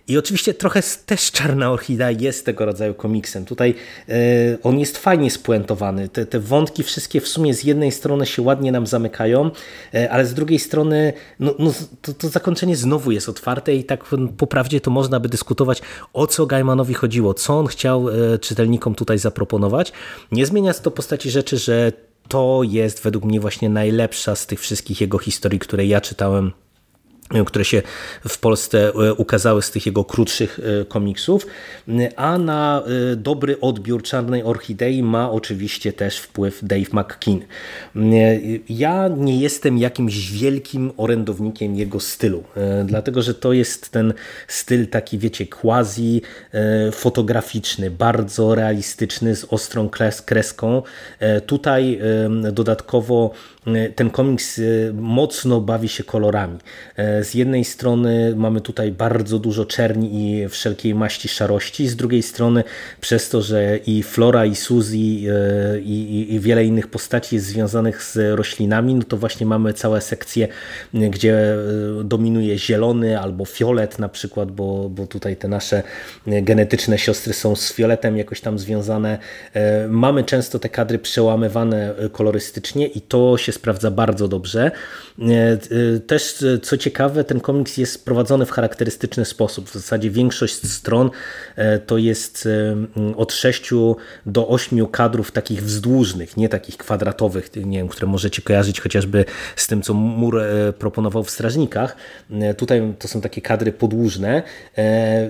I 0.09 0.19
oczywiście 0.19 0.55
trochę 0.55 0.83
też 1.07 1.31
Czarna 1.31 1.71
Orchidea 1.71 2.11
jest 2.11 2.47
tego 2.47 2.65
rodzaju 2.65 2.95
komiksem. 2.95 3.45
Tutaj 3.45 3.75
e, 4.09 4.15
on 4.63 4.79
jest 4.79 4.99
fajnie 4.99 5.31
spuentowany. 5.31 6.09
Te, 6.09 6.27
te 6.27 6.41
wątki 6.41 6.83
wszystkie 6.83 7.21
w 7.21 7.29
sumie 7.29 7.55
z 7.55 7.65
jednej 7.65 7.93
strony 7.93 8.27
się 8.27 8.43
ładnie 8.43 8.73
nam 8.73 8.87
zamykają, 8.87 9.51
e, 9.95 10.11
ale 10.11 10.27
z 10.27 10.35
drugiej 10.35 10.59
strony 10.59 11.13
no, 11.41 11.55
no 11.59 11.73
to, 12.03 12.15
to, 12.15 12.29
zakończenie 12.29 12.77
znowu 12.77 13.11
jest 13.11 13.29
otwarte 13.29 13.75
i 13.75 13.85
tak 13.85 14.05
po 14.37 14.47
prawdzie 14.47 14.81
to 14.81 14.91
można 14.91 15.21
by 15.21 15.29
dyskutować 15.29 15.83
o 16.13 16.27
co 16.27 16.47
Gaimanowi 16.47 16.95
chodziło, 16.95 17.35
co 17.35 17.59
on 17.59 17.67
chciał 17.67 18.09
e, 18.09 18.39
czytelnikom 18.39 18.95
tutaj 18.95 19.19
zaproponować. 19.19 19.93
Nie 20.33 20.47
zmienia 20.47 20.75
to 20.75 20.91
postaci 20.91 21.31
rzeczy, 21.31 21.59
że 21.59 21.93
to 22.29 22.61
jest 22.65 23.03
według 23.03 23.25
mnie 23.25 23.41
właśnie 23.41 23.69
najlepsza 23.69 24.37
z 24.37 24.47
tych 24.47 24.61
wszystkich 24.61 25.01
jego 25.01 25.19
historii, 25.19 25.59
które 25.59 25.87
ja 25.87 26.01
czytałem 26.01 26.53
które 27.47 27.65
się 27.65 27.83
w 28.29 28.39
Polsce 28.39 28.89
e, 28.89 29.15
ukazały 29.15 29.63
z 29.63 29.71
tych 29.71 29.87
jego 29.87 30.05
krótszych 30.05 30.61
e, 30.81 30.85
komiksów, 30.85 31.47
a 32.17 32.39
na 32.39 32.83
e, 33.13 33.17
dobry 33.17 33.61
odbiór 33.61 34.03
Czarnej 34.03 34.43
Orchidei 34.43 35.03
ma 35.03 35.31
oczywiście 35.31 35.93
też 35.93 36.19
wpływ 36.19 36.61
Dave 36.63 36.93
McKean. 36.93 37.41
Ja 38.69 39.09
nie 39.17 39.41
jestem 39.41 39.79
jakimś 39.79 40.31
wielkim 40.31 40.93
orędownikiem 40.97 41.77
jego 41.77 42.01
stylu, 42.01 42.45
dlatego 42.85 43.23
że 43.23 43.35
to 43.35 43.53
jest 43.53 43.91
ten 43.91 44.15
styl 44.49 44.87
taki, 44.87 45.19
wiecie, 45.19 45.47
quasi 45.47 46.23
fotograficzny, 46.93 47.91
bardzo 47.91 48.55
realistyczny, 48.55 49.37
z 49.37 49.45
ostrą 49.51 49.89
kreską. 50.25 50.83
Tutaj 51.47 52.01
dodatkowo 52.53 53.31
ten 53.95 54.11
komiks 54.11 54.61
mocno 54.95 55.61
bawi 55.61 55.89
się 55.89 56.05
kolorami. 56.05 56.59
Z 57.23 57.35
jednej 57.35 57.65
strony 57.65 58.35
mamy 58.37 58.61
tutaj 58.61 58.93
bardzo 58.93 59.39
dużo 59.39 59.65
czerni 59.65 60.11
i 60.13 60.49
wszelkiej 60.49 60.95
maści 60.95 61.29
szarości, 61.29 61.89
z 61.89 61.97
drugiej 61.97 62.23
strony 62.23 62.65
przez 63.01 63.29
to, 63.29 63.43
że 63.43 63.79
i 63.87 64.03
Flora, 64.03 64.47
i 64.47 64.55
Suzy, 64.55 64.97
e, 64.97 65.81
i, 65.81 66.35
i 66.35 66.41
wiele 66.41 66.65
innych 66.65 66.87
postaci 66.87 67.35
jest 67.35 67.47
związanych 67.47 68.03
z 68.03 68.39
roślinami, 68.39 68.95
no 68.95 69.03
to 69.03 69.17
właśnie 69.17 69.47
mamy 69.47 69.73
całe 69.73 70.01
sekcje, 70.01 70.49
gdzie 70.95 71.55
e, 71.55 71.57
dominuje 72.05 72.59
zielony 72.59 73.21
albo 73.21 73.45
fiolet 73.45 73.99
na 73.99 74.09
przykład, 74.09 74.51
bo, 74.51 74.89
bo 74.89 75.07
tutaj 75.07 75.37
te 75.37 75.49
nasze 75.49 75.83
genetyczne 76.27 76.99
siostry 76.99 77.33
są 77.33 77.57
z 77.57 77.73
fioletem 77.73 78.17
jakoś 78.17 78.41
tam 78.41 78.59
związane. 78.59 79.19
E, 79.55 79.89
mamy 79.89 80.25
często 80.25 80.59
te 80.59 80.69
kadry 80.69 80.99
przełamywane 80.99 81.95
kolorystycznie 82.13 82.87
i 82.87 83.01
to 83.01 83.37
się 83.39 83.52
sprawdza 83.53 83.91
bardzo 83.91 84.29
dobrze. 84.29 84.71
Też 86.07 86.45
co 86.63 86.77
ciekawe, 86.77 87.25
ten 87.25 87.41
komiks 87.41 87.77
jest 87.77 88.05
prowadzony 88.05 88.47
w 88.47 88.51
charakterystyczny 88.51 89.25
sposób. 89.25 89.71
W 89.71 89.75
zasadzie 89.75 90.11
większość 90.11 90.55
stron 90.55 91.11
e, 91.57 91.79
to 91.79 91.99
jest 91.99 92.49
e, 92.97 93.17
od 93.17 93.33
6 93.33 93.71
do 94.27 94.49
8 94.49 94.87
kadrów 94.87 95.33
takich 95.33 95.63
wzdłużnych, 95.63 96.37
nie 96.37 96.49
takich 96.49 96.77
kwadratowych, 96.77 97.51
nie 97.57 97.79
wiem, 97.79 97.89
które 97.89 98.07
możecie 98.07 98.43
kojarzyć 98.43 98.81
chociażby 98.81 99.25
z 99.57 99.67
tym, 99.67 99.83
co 99.83 99.95
Mur 99.95 100.39
e, 100.39 100.73
proponował 100.73 101.25
w 101.25 101.31
Strażnikach. 101.31 101.97
Tutaj 102.57 102.95
to 102.99 103.09
są 103.09 103.21
takie 103.21 103.41
kadry 103.41 103.73
podłużne. 103.73 104.43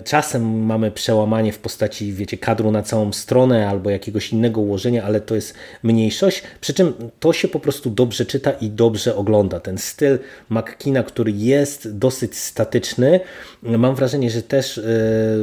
Czasem 0.04 0.64
mamy 0.64 0.90
przełamanie 0.90 1.52
w 1.52 1.58
postaci, 1.58 2.12
wiecie, 2.12 2.38
kadru 2.38 2.70
na 2.70 2.82
całą 2.82 3.12
stronę 3.12 3.68
albo 3.68 3.90
jakiegoś 3.90 4.32
innego 4.32 4.60
ułożenia, 4.60 5.04
ale 5.04 5.20
to 5.20 5.34
jest 5.34 5.54
mniejszość. 5.82 6.42
Przy 6.60 6.74
czym 6.74 6.94
to 7.20 7.32
się 7.32 7.48
po 7.48 7.60
prostu 7.60 7.90
dobrze 7.90 8.11
czyta 8.12 8.50
i 8.50 8.70
dobrze 8.70 9.16
ogląda. 9.16 9.60
Ten 9.60 9.78
styl 9.78 10.18
McKina, 10.50 11.02
który 11.02 11.32
jest 11.32 11.98
dosyć 11.98 12.36
statyczny. 12.36 13.20
Mam 13.62 13.94
wrażenie, 13.94 14.30
że 14.30 14.42
też 14.42 14.78
e, 14.78 14.82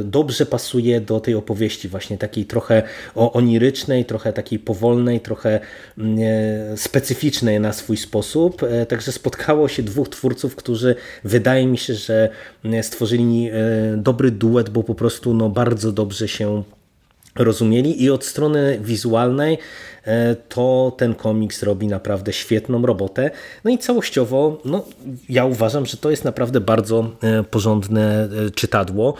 dobrze 0.04 0.46
pasuje 0.46 1.00
do 1.00 1.20
tej 1.20 1.34
opowieści, 1.34 1.88
właśnie 1.88 2.18
takiej 2.18 2.44
trochę 2.44 2.82
onirycznej, 3.14 4.04
trochę 4.04 4.32
takiej 4.32 4.58
powolnej, 4.58 5.20
trochę 5.20 5.60
mm, 5.98 6.18
e, 6.72 6.76
specyficznej 6.76 7.60
na 7.60 7.72
swój 7.72 7.96
sposób. 7.96 8.62
E, 8.62 8.86
także 8.86 9.12
spotkało 9.12 9.68
się 9.68 9.82
dwóch 9.82 10.08
twórców, 10.08 10.56
którzy 10.56 10.94
wydaje 11.24 11.66
mi 11.66 11.78
się, 11.78 11.94
że 11.94 12.28
stworzyli 12.82 13.50
dobry 13.96 14.30
duet, 14.30 14.70
bo 14.70 14.82
po 14.82 14.94
prostu 14.94 15.34
no, 15.34 15.48
bardzo 15.48 15.92
dobrze 15.92 16.28
się 16.28 16.62
rozumieli 17.34 18.02
i 18.02 18.10
od 18.10 18.24
strony 18.24 18.78
wizualnej 18.82 19.58
to 20.48 20.92
ten 20.96 21.14
komiks 21.14 21.62
robi 21.62 21.86
naprawdę 21.86 22.32
świetną 22.32 22.86
robotę. 22.86 23.30
No 23.64 23.70
i 23.70 23.78
całościowo 23.78 24.60
no, 24.64 24.84
ja 25.28 25.44
uważam, 25.44 25.86
że 25.86 25.96
to 25.96 26.10
jest 26.10 26.24
naprawdę 26.24 26.60
bardzo 26.60 27.10
e, 27.22 27.42
porządne 27.42 28.28
e, 28.46 28.50
czytadło. 28.50 29.14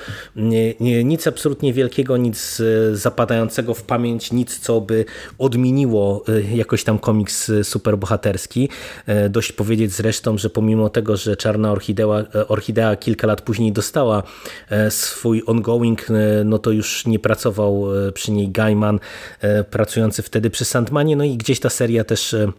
Nic 1.05 1.27
absolutnie 1.27 1.73
wielkiego, 1.73 2.17
nic 2.17 2.63
zapadającego 2.93 3.75
w 3.75 3.83
pamięć, 3.83 4.33
nic 4.33 4.59
co 4.59 4.81
by 4.81 5.05
odmieniło 5.39 6.25
jakoś 6.55 6.85
tam 6.85 6.99
komiks 6.99 7.53
superbohaterski. 7.63 8.69
Dość 9.31 9.53
powiedzieć 9.53 9.93
zresztą, 9.93 10.39
że 10.39 10.51
pomimo 10.51 10.89
tego, 10.89 11.17
że 11.17 11.37
Czarna 11.37 11.73
Orchidea, 11.73 12.25
Orchidea 12.49 12.97
kilka 12.97 13.27
lat 13.27 13.43
później 13.43 13.73
dostała 13.73 14.23
swój 14.89 15.43
ongoing, 15.47 16.07
no 16.45 16.59
to 16.59 16.71
już 16.71 17.07
nie 17.07 17.19
pracował 17.19 17.85
przy 18.15 18.33
niej 18.33 18.49
Gaiman, 18.49 19.01
pracujący 19.71 20.23
wtedy 20.23 20.51
przy 20.51 20.65
Sandmanie, 20.81 21.17
no 21.17 21.25
i 21.25 21.37
gdzieś 21.37 21.61
ta 21.61 21.71
seria 21.71 22.05
też 22.05 22.35
e, 22.35 22.53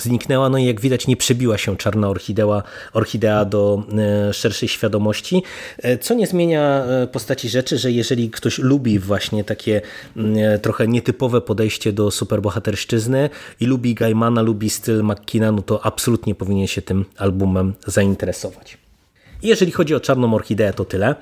zniknęła, 0.00 0.48
no 0.48 0.58
i 0.58 0.64
jak 0.64 0.80
widać 0.80 1.06
nie 1.06 1.16
przebiła 1.16 1.58
się 1.58 1.76
czarna 1.76 2.08
orchidea, 2.08 2.62
orchidea 2.92 3.44
do 3.44 3.82
e, 4.28 4.32
szerszej 4.32 4.68
świadomości, 4.68 5.42
e, 5.78 5.98
co 5.98 6.14
nie 6.14 6.26
zmienia 6.26 6.84
postaci 7.12 7.48
rzeczy, 7.48 7.78
że 7.78 7.92
jeżeli 7.92 8.30
ktoś 8.30 8.58
lubi 8.58 8.98
właśnie 8.98 9.44
takie 9.44 9.80
trochę 10.62 10.88
nietypowe 10.88 11.40
podejście 11.40 11.92
do 11.92 12.10
superbohaterszczyzny 12.10 13.30
i 13.60 13.66
lubi 13.66 13.94
Gaimana, 13.94 14.42
lubi 14.42 14.70
styl 14.70 15.02
McKina, 15.02 15.52
no 15.52 15.62
to 15.62 15.86
absolutnie 15.86 16.34
powinien 16.34 16.66
się 16.66 16.82
tym 16.82 17.04
albumem 17.16 17.74
zainteresować. 17.86 18.78
Jeżeli 19.42 19.72
chodzi 19.72 19.94
o 19.94 20.00
Czarną 20.00 20.34
Orchideę, 20.34 20.72
to 20.72 20.84
tyle. 20.84 21.14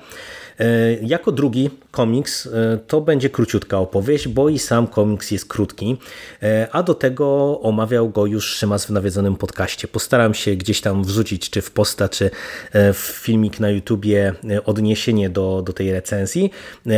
E, 0.59 0.93
jako 1.01 1.31
drugi 1.31 1.69
komiks 1.91 2.47
e, 2.47 2.77
to 2.87 3.01
będzie 3.01 3.29
króciutka 3.29 3.79
opowieść, 3.79 4.27
bo 4.27 4.49
i 4.49 4.59
sam 4.59 4.87
komiks 4.87 5.31
jest 5.31 5.45
krótki, 5.45 5.97
e, 6.43 6.67
a 6.71 6.83
do 6.83 6.93
tego 6.93 7.59
omawiał 7.61 8.09
go 8.09 8.25
już 8.25 8.55
Szymas 8.55 8.85
w 8.85 8.89
nawiedzonym 8.89 9.35
podcaście. 9.35 9.87
Postaram 9.87 10.33
się 10.33 10.55
gdzieś 10.55 10.81
tam 10.81 11.03
wrzucić, 11.03 11.49
czy 11.49 11.61
w 11.61 11.71
posta, 11.71 12.09
czy 12.09 12.31
w 12.73 13.19
filmik 13.23 13.59
na 13.59 13.69
YouTubie 13.69 14.33
odniesienie 14.65 15.29
do, 15.29 15.61
do 15.65 15.73
tej 15.73 15.91
recenzji, 15.91 16.51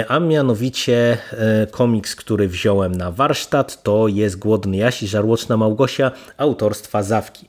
a 0.07 0.19
mianowicie 0.19 1.17
komiks, 1.71 2.15
który 2.15 2.47
wziąłem 2.47 2.95
na 2.95 3.11
warsztat, 3.11 3.83
to 3.83 4.07
jest 4.07 4.39
Głodny 4.39 4.77
Jaś 4.77 5.03
i 5.03 5.07
Żarłoczna 5.07 5.57
Małgosia 5.57 6.11
autorstwa 6.37 7.03
Zawki. 7.03 7.45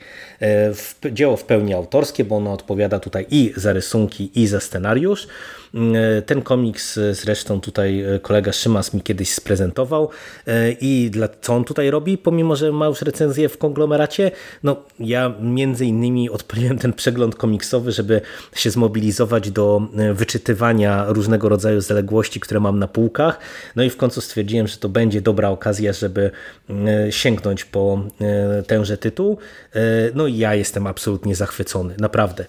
Dzieło 1.12 1.36
w 1.36 1.44
pełni 1.44 1.74
autorskie, 1.74 2.24
bo 2.24 2.36
ono 2.36 2.52
odpowiada 2.52 3.00
tutaj 3.00 3.26
i 3.30 3.52
za 3.56 3.72
rysunki, 3.72 4.30
i 4.34 4.46
za 4.46 4.60
scenariusz. 4.60 5.28
Ten 6.26 6.42
komiks 6.42 7.00
zresztą 7.12 7.60
tutaj 7.60 8.04
kolega 8.22 8.52
Szymas 8.52 8.94
mi 8.94 9.00
kiedyś 9.02 9.34
sprezentował 9.34 10.10
i 10.80 11.10
dla, 11.10 11.28
co 11.40 11.54
on 11.54 11.64
tutaj 11.64 11.90
robi, 11.90 12.18
pomimo, 12.18 12.56
że 12.56 12.72
ma 12.72 12.86
już 12.86 13.02
recenzję 13.02 13.48
w 13.48 13.58
konglomeracie, 13.58 14.30
no 14.62 14.76
ja 15.00 15.34
między 15.40 15.86
innymi 15.86 16.30
odpaliłem 16.30 16.78
ten 16.78 16.92
przegląd 16.92 17.36
komiksowy, 17.36 17.92
żeby 17.92 18.20
się 18.54 18.70
zmobilizować 18.70 19.50
do 19.50 19.82
wyczytywania 20.14 21.04
różnego 21.08 21.48
rodzaju 21.48 21.80
zaległości, 21.80 22.40
które 22.40 22.60
mam 22.60 22.78
na 22.78 22.88
półkach, 22.88 23.38
no 23.76 23.82
i 23.82 23.90
w 23.90 23.96
końcu 23.96 24.20
stwierdziłem, 24.20 24.66
że 24.66 24.76
to 24.76 24.88
będzie 24.88 25.20
dobra 25.20 25.48
okazja, 25.48 25.92
żeby 25.92 26.30
sięgnąć 27.10 27.64
po 27.64 28.02
tenże 28.66 28.98
tytuł, 28.98 29.38
no 30.14 30.26
i 30.26 30.36
ja 30.36 30.54
jestem 30.54 30.86
absolutnie 30.86 31.34
zachwycony, 31.34 31.94
naprawdę. 31.98 32.44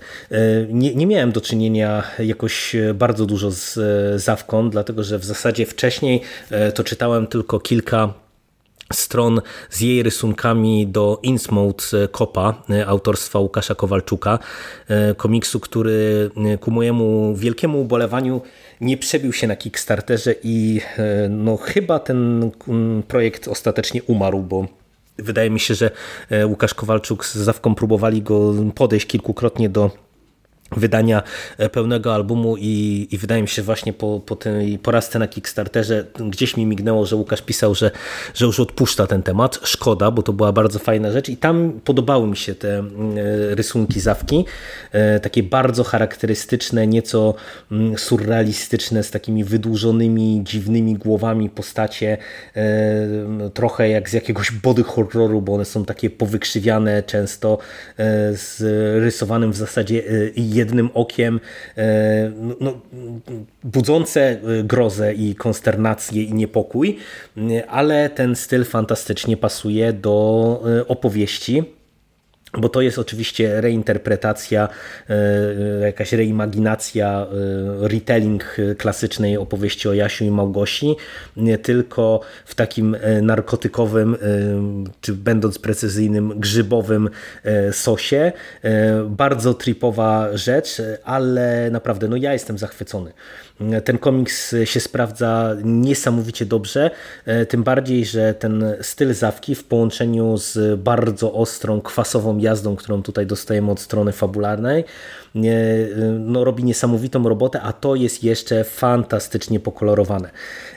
Nie, 0.70 0.96
nie 0.96 1.08
miałem 1.08 1.32
do 1.32 1.42
czynienia 1.42 2.04
jakoś 2.20 2.76
bardzo 2.94 3.09
dużo 3.14 3.52
z 3.52 3.80
Zawką, 4.22 4.70
dlatego 4.70 5.04
że 5.04 5.20
w 5.20 5.26
zasadzie 5.26 5.66
wcześniej 5.66 6.22
to 6.76 6.84
czytałem 6.84 7.28
tylko 7.28 7.60
kilka 7.60 8.14
stron 8.94 9.42
z 9.70 9.82
jej 9.82 10.04
rysunkami 10.04 10.88
do 10.88 11.20
Innsmouth 11.24 11.92
Kopa 12.12 12.64
autorstwa 12.88 13.40
Łukasza 13.40 13.76
Kowalczuka, 13.76 14.40
komiksu, 15.18 15.60
który 15.60 16.30
ku 16.60 16.72
mojemu 16.72 17.36
wielkiemu 17.36 17.82
ubolewaniu 17.82 18.42
nie 18.82 18.98
przebił 18.98 19.34
się 19.34 19.48
na 19.48 19.56
Kickstarterze 19.56 20.36
i 20.44 20.82
no 21.30 21.58
chyba 21.58 22.00
ten 22.00 22.52
projekt 23.08 23.48
ostatecznie 23.48 24.04
umarł, 24.04 24.40
bo 24.40 24.66
wydaje 25.18 25.50
mi 25.50 25.60
się, 25.60 25.76
że 25.76 25.92
Łukasz 26.46 26.74
Kowalczuk 26.74 27.26
z 27.26 27.36
Zawką 27.36 27.76
próbowali 27.76 28.22
go 28.22 28.54
podejść 28.76 29.08
kilkukrotnie 29.08 29.70
do 29.70 29.92
wydania 30.78 31.24
e, 31.58 31.70
pełnego 31.70 32.16
albumu 32.16 32.58
i, 32.58 33.08
i 33.12 33.18
wydaje 33.18 33.42
mi 33.42 33.48
się 33.48 33.62
właśnie 33.62 33.94
po, 33.94 34.22
po 34.26 34.36
tej 34.36 34.80
porażce 34.80 35.20
na 35.20 35.28
Kickstarterze 35.28 36.06
gdzieś 36.30 36.58
mi 36.58 36.66
mignęło, 36.66 37.06
że 37.06 37.16
Łukasz 37.16 37.42
pisał, 37.42 37.76
że, 37.76 37.92
że 38.34 38.46
już 38.46 38.60
odpuszcza 38.60 39.08
ten 39.08 39.24
temat. 39.24 39.60
Szkoda, 39.64 40.12
bo 40.12 40.24
to 40.24 40.34
była 40.34 40.52
bardzo 40.52 40.80
fajna 40.80 41.12
rzecz 41.12 41.30
i 41.30 41.38
tam 41.38 41.80
podobały 41.84 42.28
mi 42.28 42.38
się 42.38 42.56
te 42.56 42.80
mm, 42.80 43.18
e, 43.18 43.56
rysunki 43.56 44.00
Zawki, 44.00 44.46
e, 44.92 45.20
takie 45.20 45.44
bardzo 45.44 45.84
charakterystyczne, 45.84 46.88
nieco 46.88 47.36
mm, 47.72 47.98
surrealistyczne, 47.98 49.04
z 49.04 49.12
takimi 49.12 49.44
wydłużonymi, 49.44 50.42
dziwnymi 50.44 50.96
głowami 50.96 51.50
postacie, 51.50 52.18
trochę 53.54 53.90
jak 53.90 54.10
z 54.10 54.14
jakiegoś 54.14 54.52
body 54.52 54.84
horroru, 54.84 55.42
bo 55.42 55.54
one 55.54 55.66
są 55.66 55.86
takie 55.86 56.10
powykrzywiane 56.10 57.04
często, 57.04 57.58
z 58.34 58.62
rysowanym 59.04 59.52
w 59.52 59.56
zasadzie 59.56 60.04
jednym 60.60 60.90
okiem 60.94 61.40
e, 61.78 62.32
no, 62.36 62.56
no, 62.60 62.80
budzące 63.64 64.22
e, 64.22 64.64
grozę 64.64 65.14
i 65.14 65.36
konsternację 65.36 66.24
i 66.24 66.34
niepokój, 66.34 66.98
ale 67.68 68.10
ten 68.10 68.36
styl 68.36 68.66
fantastycznie 68.66 69.38
pasuje 69.38 69.94
do 69.94 70.62
e, 70.80 70.88
opowieści 70.88 71.79
bo 72.58 72.70
to 72.70 72.82
jest 72.82 73.00
oczywiście 73.00 73.62
reinterpretacja, 73.62 74.70
e, 75.10 75.86
jakaś 75.86 76.14
reimaginacja, 76.14 77.28
e, 77.84 77.88
retelling 77.88 78.56
klasycznej 78.78 79.38
opowieści 79.38 79.90
o 79.90 79.94
Jasiu 79.94 80.26
i 80.26 80.32
Małgosi, 80.32 80.96
tylko 81.64 82.22
w 82.46 82.56
takim 82.56 82.96
e, 82.96 83.22
narkotykowym, 83.22 84.18
czy 85.02 85.14
będąc 85.14 85.60
precyzyjnym, 85.60 86.40
grzybowym 86.40 87.10
sosie. 87.72 88.32
Bardzo 89.06 89.54
tripowa 89.54 90.38
rzecz, 90.38 90.82
ale 91.04 91.70
naprawdę 91.72 92.08
no 92.08 92.16
ja 92.16 92.34
jestem 92.34 92.58
zachwycony. 92.58 93.12
Ten 93.86 93.98
komiks 93.98 94.56
się 94.64 94.80
sprawdza 94.80 95.56
niesamowicie 95.64 96.46
dobrze, 96.46 96.92
e, 97.26 97.46
tym 97.46 97.64
bardziej, 97.64 98.06
że 98.06 98.34
ten 98.34 98.66
styl 98.82 99.14
zawki 99.14 99.56
w 99.56 99.64
połączeniu 99.64 100.38
z 100.38 100.80
bardzo 100.80 101.34
ostrą, 101.34 101.82
kwasową 101.82 102.38
jazdą, 102.38 102.76
którą 102.76 103.04
tutaj 103.04 103.26
dostajemy 103.26 103.72
od 103.72 103.80
strony 103.80 104.12
fabularnej, 104.12 104.84
e, 105.36 105.40
no, 106.20 106.44
robi 106.44 106.64
niesamowitą 106.64 107.30
robotę, 107.30 107.62
a 107.62 107.74
to 107.74 107.96
jest 107.96 108.24
jeszcze 108.24 108.64
fantastycznie 108.64 109.60
pokolorowane. 109.60 110.30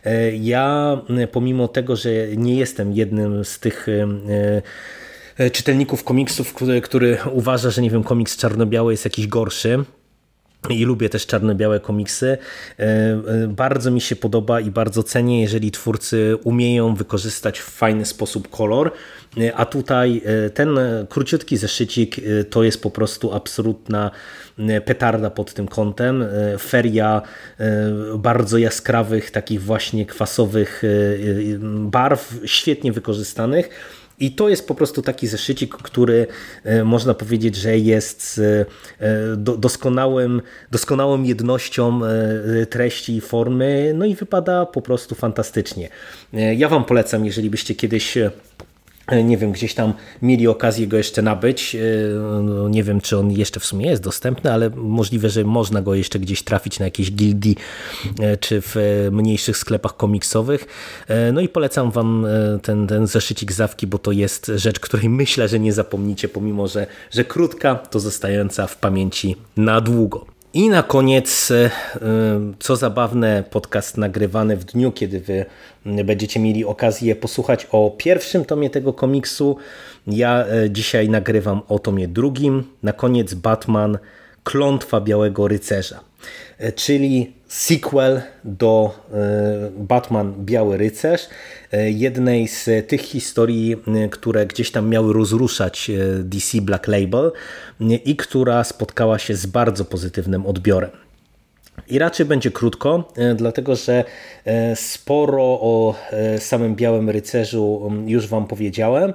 E, 0.05 0.37
ja 0.37 0.99
pomimo 1.33 1.69
tego, 1.69 1.97
że 1.97 2.11
nie 2.37 2.57
jestem 2.57 2.93
jednym 2.93 3.45
z 3.45 3.59
tych 3.59 3.87
czytelników 5.53 6.05
komiksów, 6.05 6.55
który, 6.55 6.81
który 6.81 7.19
uważa, 7.33 7.71
że 7.71 7.83
nie 7.83 7.91
wiem, 7.91 8.05
komiks 8.05 8.37
czarno-biały 8.37 8.93
jest 8.93 9.05
jakiś 9.05 9.27
gorszy, 9.27 9.85
i 10.71 10.85
lubię 10.85 11.09
też 11.09 11.27
czarno-białe 11.27 11.81
komiksy. 11.81 12.27
E, 12.27 12.83
e, 12.83 13.49
bardzo 13.49 13.91
mi 13.91 14.01
się 14.01 14.17
podoba 14.17 14.61
i 14.61 14.71
bardzo 14.71 15.03
cenię, 15.03 15.41
jeżeli 15.41 15.71
twórcy 15.71 16.37
umieją 16.45 16.95
wykorzystać 16.95 17.61
w 17.61 17.65
fajny 17.65 18.05
sposób 18.05 18.51
kolor, 18.51 18.93
e, 19.41 19.57
a 19.57 19.65
tutaj 19.65 20.23
ten 20.55 20.79
króciutki 21.09 21.57
zeszycik 21.57 22.17
to 22.51 22.63
jest 22.63 22.83
po 22.83 22.91
prostu 22.91 23.35
absolutna 23.35 24.11
petarda 24.85 25.31
pod 25.31 25.55
tym 25.55 25.69
kątem. 25.69 26.25
Feria 26.59 27.23
bardzo 28.19 28.59
jaskrawych, 28.59 29.31
takich 29.31 29.63
właśnie 29.63 30.07
kwasowych 30.07 30.83
barw, 31.91 32.35
świetnie 32.45 32.93
wykorzystanych 32.93 33.69
i 34.23 34.31
to 34.31 34.49
jest 34.49 34.69
po 34.69 34.75
prostu 34.75 35.03
taki 35.03 35.27
zeszycik, 35.27 35.75
który 35.75 36.27
e, 36.65 36.85
można 36.85 37.15
powiedzieć, 37.15 37.57
że 37.57 37.79
jest 37.79 38.41
e, 39.01 39.37
doskonałym, 39.37 40.43
doskonałą 40.71 41.23
jednością 41.23 42.01
e, 42.05 42.67
treści 42.67 43.17
i 43.17 43.21
formy, 43.21 43.93
no 43.95 44.05
i 44.05 44.15
wypada 44.15 44.67
po 44.67 44.83
prostu 44.83 45.15
fantastycznie. 45.15 45.89
Ja 46.33 46.69
Wam 46.69 46.85
polecam, 46.85 47.25
jeżeli 47.27 47.51
byście 47.51 47.75
kiedyś 47.75 48.17
E, 48.17 48.31
nie 49.25 49.37
wiem, 49.37 49.53
gdzieś 49.53 49.75
tam 49.75 49.93
mieli 50.23 50.49
okazję 50.49 50.87
go 50.87 50.97
jeszcze 50.97 51.23
nabyć. 51.23 51.75
E, 51.75 51.79
no, 52.43 52.69
nie 52.69 52.85
wiem, 52.85 53.01
czy 53.01 53.19
on 53.19 53.31
jeszcze 53.31 53.61
w 53.61 53.65
sumie 53.65 53.87
jest 53.87 54.03
dostępny, 54.03 54.53
ale 54.53 54.71
możliwe, 54.71 55.31
że 55.31 55.45
można 55.45 55.83
go 55.83 55.95
jeszcze 55.95 56.19
gdzieś 56.19 56.43
trafić 56.43 56.79
na 56.79 56.85
jakieś 56.85 57.13
gildii 57.13 57.57
e, 58.21 58.37
czy 58.37 58.61
w 58.61 58.77
mniejszych 59.13 59.57
sklepach 59.57 59.97
komiksowych. 59.97 60.67
No 61.33 61.41
i 61.41 61.49
polecam 61.49 61.91
Wam 61.91 62.27
ten, 62.63 62.87
ten 62.87 63.07
zeszycik 63.07 63.53
zawki, 63.53 63.87
bo 63.87 63.99
to 63.99 64.13
jest 64.13 64.53
rzecz, 64.57 64.81
której 64.81 65.09
myślę, 65.23 65.49
że 65.49 65.61
nie 65.61 65.73
zapomnicie, 65.73 66.29
pomimo, 66.29 66.69
że, 66.69 66.87
że 67.11 67.25
krótka, 67.25 67.75
to 67.75 68.01
zostająca 68.01 68.67
w 68.67 68.77
pamięci 68.77 69.37
na 69.57 69.81
długo. 69.81 70.27
I 70.55 70.69
na 70.69 70.83
koniec, 70.83 71.51
e, 71.51 71.71
co 72.59 72.77
zabawne, 72.77 73.45
podcast 73.51 73.97
nagrywany 73.97 74.57
w 74.57 74.65
dniu, 74.65 74.93
kiedy 74.93 75.21
wy 75.21 75.45
będziecie 76.05 76.41
mieli 76.41 76.65
okazję 76.65 77.17
posłuchać 77.17 77.67
o 77.71 77.91
pierwszym 77.99 78.45
tomie 78.45 78.71
tego 78.71 78.93
komiksu. 78.93 79.57
Ja 80.07 80.47
e, 80.47 80.71
dzisiaj 80.71 81.09
nagrywam 81.09 81.61
o 81.69 81.79
tomie 81.79 82.09
drugim. 82.09 82.65
Na 82.83 82.93
koniec 82.93 83.35
Batman, 83.35 83.99
Klątwa 84.45 85.01
Białego 85.01 85.49
Rycerza, 85.49 86.01
e, 86.59 86.73
czyli 86.73 87.33
sequel 87.53 88.23
do 88.45 88.95
Batman 89.77 90.35
Biały 90.45 90.77
Rycerz, 90.77 91.29
jednej 91.87 92.49
z 92.49 92.89
tych 92.89 93.01
historii, 93.01 93.77
które 94.11 94.47
gdzieś 94.47 94.71
tam 94.71 94.89
miały 94.89 95.13
rozruszać 95.13 95.91
DC 96.23 96.61
Black 96.61 96.87
Label 96.87 97.33
i 98.05 98.17
która 98.17 98.65
spotkała 98.65 99.19
się 99.19 99.35
z 99.35 99.47
bardzo 99.47 99.85
pozytywnym 99.85 100.47
odbiorem. 100.47 100.91
I 101.89 101.99
raczej 101.99 102.27
będzie 102.27 102.51
krótko, 102.51 103.13
dlatego 103.37 103.77
że 103.77 104.05
sporo 104.75 105.45
o 105.45 105.95
samym 106.39 106.77
Białym 106.77 107.11
Rycerzu 107.11 107.91
już 108.07 108.27
Wam 108.27 108.47
powiedziałem, 108.47 109.13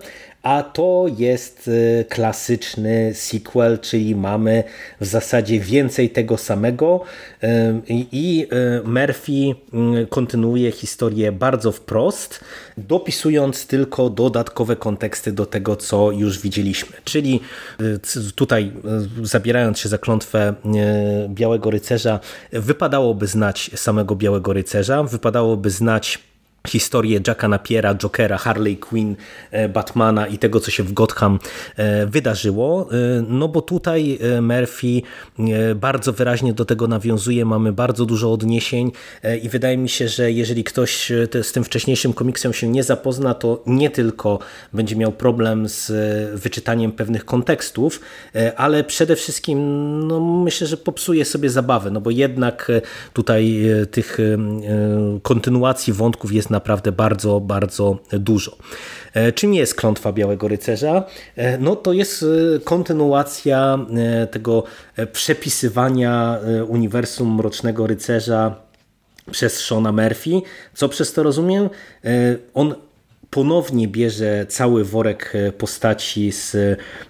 a 0.48 0.64
to 0.64 1.06
jest 1.18 1.68
y, 1.68 2.06
klasyczny 2.10 3.14
sequel, 3.14 3.80
czyli 3.80 4.16
mamy 4.16 4.64
w 5.02 5.06
zasadzie 5.06 5.60
więcej 5.60 6.10
tego 6.10 6.38
samego 6.38 7.02
y, 7.44 7.48
i 8.12 8.48
y, 8.84 8.88
Murphy 8.88 9.56
kontynuuje 10.10 10.72
historię 10.72 11.32
bardzo 11.32 11.72
wprost, 11.72 12.40
dopisując 12.78 13.68
tylko 13.68 14.10
dodatkowe 14.10 14.76
konteksty 14.76 15.32
do 15.32 15.46
tego, 15.46 15.76
co 15.76 16.12
już 16.12 16.40
widzieliśmy. 16.40 16.98
Czyli 17.04 17.40
tutaj 18.36 18.72
zabierając 19.24 19.80
się 19.80 19.90
za 19.90 19.98
klątwę 19.98 20.54
Białego 21.30 21.72
Rycerza, 21.72 22.20
wypadałoby 22.52 23.28
znać 23.28 23.72
samego 23.76 24.16
Białego 24.16 24.54
Rycerza, 24.54 25.04
wypadałoby 25.04 25.70
znać 25.70 26.27
historię 26.70 27.20
Jacka 27.28 27.48
Napiera, 27.48 27.96
Jokera, 27.96 28.38
Harley 28.38 28.78
Quinn, 28.78 29.16
e, 29.52 29.70
Batmana 29.70 30.28
i 30.28 30.38
tego, 30.38 30.60
co 30.60 30.72
się 30.72 30.84
w 30.84 30.94
Gotham 30.94 31.40
e, 31.76 32.06
wydarzyło. 32.06 32.90
E, 32.92 32.96
no 33.28 33.48
bo 33.48 33.62
tutaj 33.62 34.20
Murphy 34.42 35.02
bardzo 35.76 36.14
wyraźnie 36.14 36.54
do 36.54 36.66
tego 36.66 36.88
nawiązuje, 36.88 37.46
mamy 37.46 37.74
bardzo 37.74 38.06
dużo 38.06 38.34
odniesień 38.34 38.92
i 39.44 39.50
wydaje 39.50 39.78
mi 39.78 39.90
się, 39.90 40.08
że 40.08 40.32
jeżeli 40.32 40.64
ktoś 40.64 41.12
z 41.42 41.52
tym 41.52 41.64
wcześniejszym 41.64 42.14
komiksem 42.14 42.54
się 42.54 42.68
nie 42.68 42.84
zapozna, 42.84 43.34
to 43.34 43.64
nie 43.66 43.90
tylko 43.90 44.40
będzie 44.74 44.96
miał 44.96 45.12
problem 45.12 45.70
z 45.70 45.92
wyczytaniem 46.40 46.92
pewnych 46.92 47.26
kontekstów, 47.26 48.00
ale 48.58 48.84
przede 48.84 49.16
wszystkim 49.16 49.60
no 50.08 50.20
myślę, 50.20 50.68
że 50.68 50.78
popsuje 50.78 51.26
sobie 51.26 51.50
zabawę, 51.50 51.92
no 51.92 52.02
bo 52.02 52.10
jednak 52.10 52.72
tutaj 53.14 53.62
tych 53.92 54.18
kontynuacji 55.22 55.94
wątków 55.94 56.34
jest 56.34 56.50
naprawdę 56.58 56.92
bardzo, 56.92 57.40
bardzo 57.40 57.98
dużo. 58.12 58.58
E, 59.14 59.32
czym 59.32 59.54
jest 59.54 59.76
klątwa 59.76 60.14
Białego 60.14 60.48
Rycerza? 60.48 61.04
E, 61.36 61.58
no 61.58 61.76
to 61.76 61.94
jest 61.94 62.24
e, 62.56 62.60
kontynuacja 62.60 63.80
tego 64.32 64.64
przepisywania 65.12 66.40
uniwersum 66.68 67.36
Mrocznego 67.36 67.88
Rycerza 67.88 68.56
przez 69.32 69.60
Shona 69.60 69.92
Murphy. 69.92 70.42
Co 70.74 70.90
przez 70.90 71.14
to 71.14 71.24
rozumiem? 71.24 71.70
On 72.54 72.76
ponownie 73.30 73.88
bierze 73.88 74.46
cały 74.50 74.84
worek 74.84 75.34
postaci 75.58 76.32
z, 76.32 76.56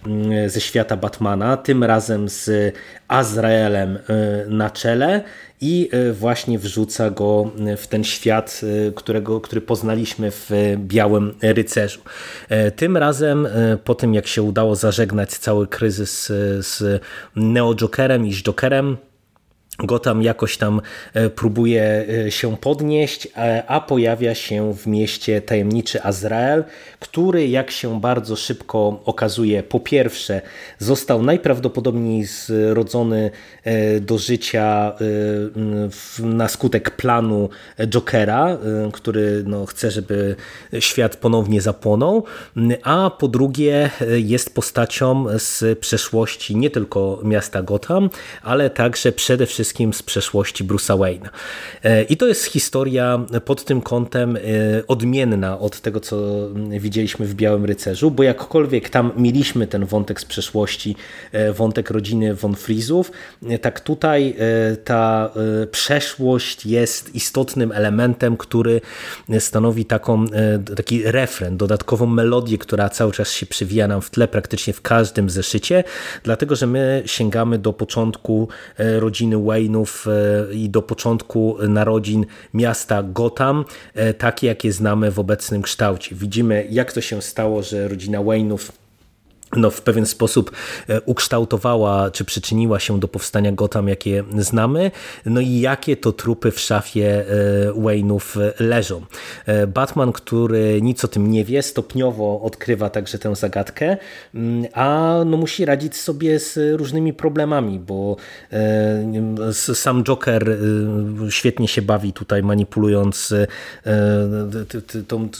mm, 0.06 0.50
ze 0.50 0.62
świata 0.62 0.98
Batmana, 0.98 1.58
tym 1.58 1.84
razem 1.84 2.30
z 2.30 2.76
Azraelem 3.08 4.00
na 4.48 4.70
czele 4.70 5.24
i 5.62 5.90
e, 5.92 6.14
właśnie 6.14 6.60
wrzuca 6.60 7.10
go 7.10 7.52
w 7.78 7.88
ten 7.88 8.04
świat, 8.04 8.62
e, 8.88 8.92
którego, 8.92 9.42
który 9.42 9.62
poznaliśmy 9.62 10.32
w 10.32 10.50
Białym 10.78 11.34
Rycerzu. 11.42 12.00
E, 12.50 12.72
tym 12.72 12.98
razem, 12.98 13.48
po 13.84 13.96
tym 13.96 14.14
jak 14.14 14.28
się 14.28 14.42
udało 14.42 14.76
zażegnać 14.76 15.30
cały 15.30 15.68
kryzys 15.68 16.26
z 16.60 17.02
Neo 17.36 17.76
Jokerem 17.76 18.28
i 18.28 18.34
z 18.34 18.44
Jokerem, 18.44 18.98
Gotham 19.80 20.22
jakoś 20.24 20.58
tam 20.58 20.82
e, 21.14 21.30
próbuje 21.30 22.06
e, 22.26 22.32
się 22.32 22.58
podnieść, 22.58 23.28
e, 23.38 23.64
a 23.68 23.82
pojawia 23.82 24.36
się 24.36 24.74
w 24.74 24.88
mieście 24.88 25.42
tajemniczy 25.42 26.04
Azrael, 26.04 26.64
który 27.00 27.48
jak 27.48 27.72
się 27.72 28.02
bardzo 28.02 28.36
szybko 28.36 29.02
okazuje, 29.06 29.64
po 29.64 29.80
pierwsze 29.80 30.42
został 30.80 31.24
najprawdopodobniej 31.24 32.26
zrodzony 32.26 33.32
do 34.02 34.18
życia 34.18 34.94
na 36.20 36.48
skutek 36.48 36.92
planu 36.92 37.50
Jokera, 37.88 38.58
który 38.94 39.44
no, 39.46 39.66
chce, 39.66 39.92
żeby 39.92 40.36
świat 40.80 41.16
ponownie 41.16 41.62
zapłonął, 41.62 42.24
a 42.84 43.12
po 43.20 43.28
drugie 43.28 43.90
jest 44.10 44.56
postacią 44.56 45.26
z 45.38 45.80
przeszłości 45.80 46.56
nie 46.56 46.70
tylko 46.70 47.20
miasta 47.24 47.62
Gotham, 47.62 48.10
ale 48.44 48.70
także 48.70 49.12
przede 49.12 49.46
wszystkim 49.46 49.67
wszystkim 49.68 49.94
z 49.94 50.04
przeszłości 50.04 50.66
Bruce'a 50.66 50.98
Wayne'a. 50.98 51.30
E, 51.84 52.04
I 52.04 52.18
to 52.18 52.28
jest 52.28 52.46
historia 52.46 53.26
pod 53.46 53.64
tym 53.64 53.82
kątem 53.82 54.36
e, 54.36 54.40
odmienna 54.88 55.60
od 55.60 55.82
tego, 55.82 56.00
co 56.00 56.18
widzieliśmy 56.80 57.26
w 57.26 57.36
Białym 57.36 57.66
Rycerzu, 57.66 58.12
bo 58.12 58.24
jakkolwiek 58.24 58.90
tam 58.90 59.12
mieliśmy 59.18 59.68
ten 59.68 59.86
wątek 59.86 60.22
z 60.22 60.26
przeszłości, 60.26 60.96
e, 61.32 61.54
wątek 61.54 61.90
rodziny 61.90 62.36
von 62.36 62.56
Frizów, 62.56 63.12
tak 63.62 63.80
tutaj 63.80 64.36
ta 64.84 65.32
przeszłość 65.72 66.66
jest 66.66 67.16
istotnym 67.16 67.72
elementem, 67.72 68.38
który 68.38 68.82
stanowi 69.40 69.86
taką, 69.86 70.26
taki 70.76 71.04
refren, 71.04 71.58
dodatkową 71.58 72.06
melodię, 72.06 72.58
która 72.58 72.90
cały 72.90 73.12
czas 73.12 73.32
się 73.32 73.46
przywija 73.46 73.88
nam 73.88 74.02
w 74.02 74.10
tle 74.10 74.28
praktycznie 74.28 74.74
w 74.74 74.82
każdym 74.82 75.30
zeszycie, 75.30 75.84
dlatego 76.24 76.56
że 76.56 76.68
my 76.68 77.04
sięgamy 77.06 77.58
do 77.58 77.74
początku 77.74 78.48
rodziny 78.78 79.38
Wayne 79.38 79.57
Wayne'ów 79.58 80.08
e, 80.08 80.54
i 80.54 80.70
do 80.70 80.82
początku 80.82 81.58
narodzin 81.70 82.26
miasta 82.54 83.04
Gotham, 83.04 83.66
e, 83.94 84.14
takie 84.14 84.48
jakie 84.48 84.72
znamy 84.72 85.12
w 85.12 85.20
obecnym 85.20 85.62
kształcie. 85.62 86.16
Widzimy 86.16 86.68
jak 86.70 86.94
to 86.94 87.02
się 87.02 87.22
stało, 87.22 87.64
że 87.64 87.88
rodzina 87.88 88.20
Wayne'ów 88.20 88.72
no, 89.56 89.70
w 89.70 89.82
pewien 89.82 90.06
sposób 90.06 90.52
e, 90.88 91.02
ukształtowała, 91.02 92.12
czy 92.12 92.26
przyczyniła 92.26 92.80
się 92.80 93.00
do 93.00 93.08
powstania 93.08 93.52
Gotham, 93.52 93.88
jakie 93.88 94.24
znamy, 94.38 94.92
no 95.26 95.42
i 95.42 95.60
jakie 95.60 95.98
to 95.98 96.12
trupy 96.12 96.52
w 96.52 96.60
szafie 96.60 97.06
e, 97.06 97.72
Wayne'ów 97.72 98.42
e, 98.42 98.64
leżą. 98.64 99.02
Batman, 99.68 100.12
który 100.12 100.82
nic 100.82 101.06
o 101.06 101.08
tym 101.08 101.32
nie 101.32 101.46
wie, 101.46 101.62
stopniowo 101.62 102.42
odkrywa 102.42 102.90
także 102.90 103.20
tę 103.20 103.36
zagadkę, 103.36 103.98
mm, 104.36 104.66
a 104.74 105.18
no, 105.26 105.38
musi 105.38 105.66
radzić 105.66 105.96
sobie 105.96 106.40
z 106.40 106.80
różnymi 106.80 107.14
problemami, 107.14 107.80
bo 107.80 108.16
sam 109.54 110.04
Joker 110.04 110.58
świetnie 111.30 111.68
się 111.68 111.82
bawi 111.82 112.14
tutaj 112.14 112.44
manipulując, 112.44 113.34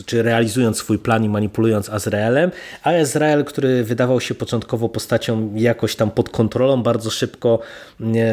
czy 0.06 0.24
realizując 0.24 0.78
swój 0.78 1.00
plan 1.00 1.24
i 1.24 1.30
manipulując 1.30 1.90
Azraelem, 1.90 2.52
a 2.84 2.90
Azrael, 2.90 3.46
który 3.46 3.84
wydawał 3.98 4.22
się 4.22 4.36
początkowo 4.36 4.90
postacią 4.90 5.54
jakoś 5.56 5.96
tam 5.96 6.12
pod 6.12 6.30
kontrolą, 6.30 6.84
bardzo 6.84 7.10
szybko 7.10 7.60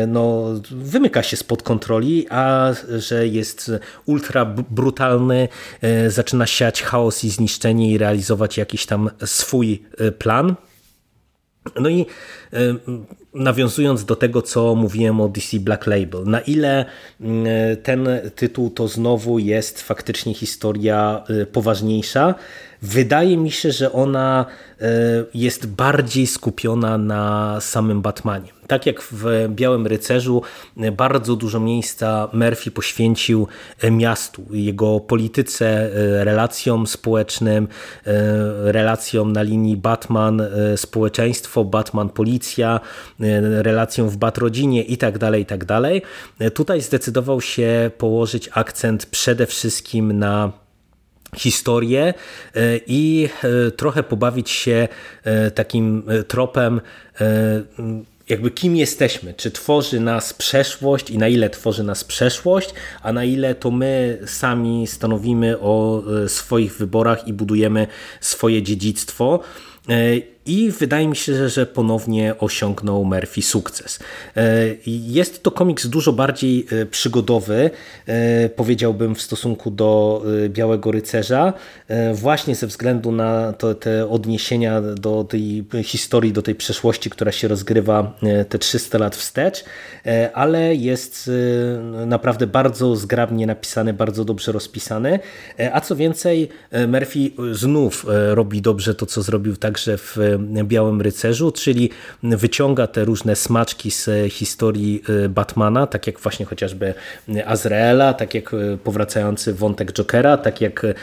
no, 0.08 0.44
wymyka 0.70 1.22
się 1.22 1.36
spod 1.36 1.62
kontroli, 1.62 2.26
a 2.30 2.72
że 2.98 3.26
jest 3.26 3.70
ultra 4.06 4.44
brutalny, 4.70 5.48
e, 5.82 6.10
zaczyna 6.10 6.46
siać 6.46 6.82
chaos 6.82 7.24
i 7.24 7.30
zniszczenie 7.30 7.90
i 7.90 7.98
realizować 7.98 8.58
jakiś 8.58 8.86
tam 8.86 9.10
swój 9.24 9.82
e, 9.98 10.12
plan. 10.12 10.54
No 11.80 11.88
i 11.88 12.06
e, 12.52 12.56
nawiązując 13.34 14.04
do 14.04 14.16
tego, 14.16 14.42
co 14.42 14.74
mówiłem 14.74 15.20
o 15.20 15.28
DC 15.28 15.58
Black 15.60 15.86
Label, 15.86 16.24
na 16.24 16.40
ile 16.40 16.84
ten 17.82 18.08
tytuł 18.34 18.70
to 18.70 18.88
znowu 18.88 19.38
jest 19.38 19.82
faktycznie 19.82 20.34
historia 20.34 21.24
poważniejsza, 21.52 22.34
wydaje 22.84 23.36
mi 23.36 23.50
się, 23.50 23.72
że 23.72 23.92
ona 23.92 24.46
e, 24.80 24.86
jest 25.34 25.66
bardziej 25.66 26.26
skupiona 26.26 26.98
na 26.98 27.56
samym 27.60 28.02
Batmanie. 28.02 28.48
Tak 28.66 28.86
jak 28.86 29.02
w 29.02 29.24
Białym 29.48 29.86
Rycerzu, 29.86 30.42
e, 30.76 30.92
bardzo 30.92 31.36
dużo 31.36 31.60
miejsca 31.60 32.28
Murphy 32.32 32.70
poświęcił 32.70 33.48
e, 33.80 33.90
miastu, 33.90 34.44
jego 34.50 35.00
polityce, 35.00 35.90
relacjom 36.24 36.86
społecznym, 36.86 37.68
relacjom 38.64 39.32
na 39.32 39.42
linii 39.42 39.76
Batman-społeczeństwo, 39.76 41.64
Batman-policja, 41.64 42.80
relacjom 43.40 44.08
w 44.08 44.16
Batrodzinie 44.16 44.82
itd., 44.82 45.18
tak 45.18 45.38
itd. 45.38 45.66
Tak 46.38 46.52
Tutaj 46.54 46.80
zdecydował 46.80 47.40
się 47.40 47.90
położyć 47.98 48.50
akcent 48.52 49.06
przede 49.06 49.46
wszystkim 49.46 50.18
na 50.18 50.63
historię 51.36 52.14
e, 52.54 52.80
i 52.86 53.28
e, 53.42 53.70
trochę 53.70 54.02
pobawić 54.02 54.50
się 54.50 54.88
e, 55.24 55.50
takim 55.50 56.02
tropem 56.28 56.80
jakby 58.28 58.50
kim 58.50 58.76
jesteśmy, 58.76 59.34
czy 59.34 59.50
tworzy 59.50 60.00
nas 60.00 60.34
przeszłość 60.34 61.10
i 61.10 61.18
na 61.18 61.28
ile 61.28 61.50
tworzy 61.50 61.84
nas 61.84 62.04
przeszłość, 62.04 62.74
a 63.02 63.12
na 63.12 63.24
ile 63.24 63.54
to 63.54 63.70
my 63.70 64.18
sami 64.26 64.86
stanowimy 64.86 65.58
o 65.60 66.02
swoich 66.26 66.76
wyborach 66.76 67.28
i 67.28 67.32
budujemy 67.32 67.86
swoje 68.20 68.62
dziedzictwo. 68.62 69.40
I 70.46 70.70
wydaje 70.70 71.08
mi 71.08 71.16
się, 71.16 71.48
że 71.48 71.66
ponownie 71.66 72.34
osiągnął 72.38 73.04
Murphy 73.04 73.42
sukces. 73.42 73.98
E, 74.36 74.66
jest 74.86 75.42
to 75.42 75.50
komiks 75.50 75.86
dużo 75.86 76.12
bardziej 76.12 76.66
e, 76.72 76.86
przygodowy, 76.86 77.70
e, 78.06 78.48
powiedziałbym, 78.48 79.14
w 79.14 79.22
stosunku 79.22 79.70
do 79.70 80.22
Białego 80.48 80.90
Rycerza, 80.90 81.52
właśnie 82.14 82.54
ze 82.54 82.66
względu 82.66 83.12
na 83.12 83.52
to, 83.52 83.74
te 83.74 84.08
odniesienia 84.08 84.80
do 84.80 85.24
tej 85.24 85.64
historii, 85.82 86.32
do 86.32 86.42
tej 86.42 86.54
przeszłości, 86.54 87.10
która 87.10 87.32
się 87.32 87.48
rozgrywa 87.48 88.18
te 88.48 88.58
300 88.58 88.98
lat 88.98 89.16
wstecz, 89.16 89.64
ale 90.34 90.74
jest 90.74 91.30
naprawdę 92.06 92.46
bardzo 92.46 92.96
zgrabnie 92.96 93.46
napisany, 93.46 93.92
bardzo 93.92 94.24
dobrze 94.24 94.52
rozpisany. 94.52 95.18
A 95.72 95.80
co 95.80 95.96
więcej, 95.96 96.48
Murphy 96.88 97.30
znów 97.52 98.06
robi 98.30 98.62
dobrze 98.62 98.94
to, 98.94 99.06
co 99.06 99.22
zrobił 99.22 99.56
także 99.56 99.98
w 99.98 100.18
Białym 100.38 101.00
Rycerzu, 101.00 101.52
czyli 101.52 101.90
wyciąga 102.22 102.86
te 102.86 103.04
różne 103.04 103.36
smaczki 103.36 103.90
z 103.90 104.32
historii 104.32 105.02
y, 105.24 105.28
Batmana, 105.28 105.86
tak 105.86 106.06
jak 106.06 106.20
właśnie 106.20 106.46
chociażby 106.46 106.94
Azraela, 107.46 108.14
tak 108.14 108.34
jak 108.34 108.54
y, 108.54 108.78
powracający 108.84 109.54
wątek 109.54 109.92
Jokera, 109.92 110.36
tak 110.36 110.60
jak 110.60 110.84
y, 110.84 110.94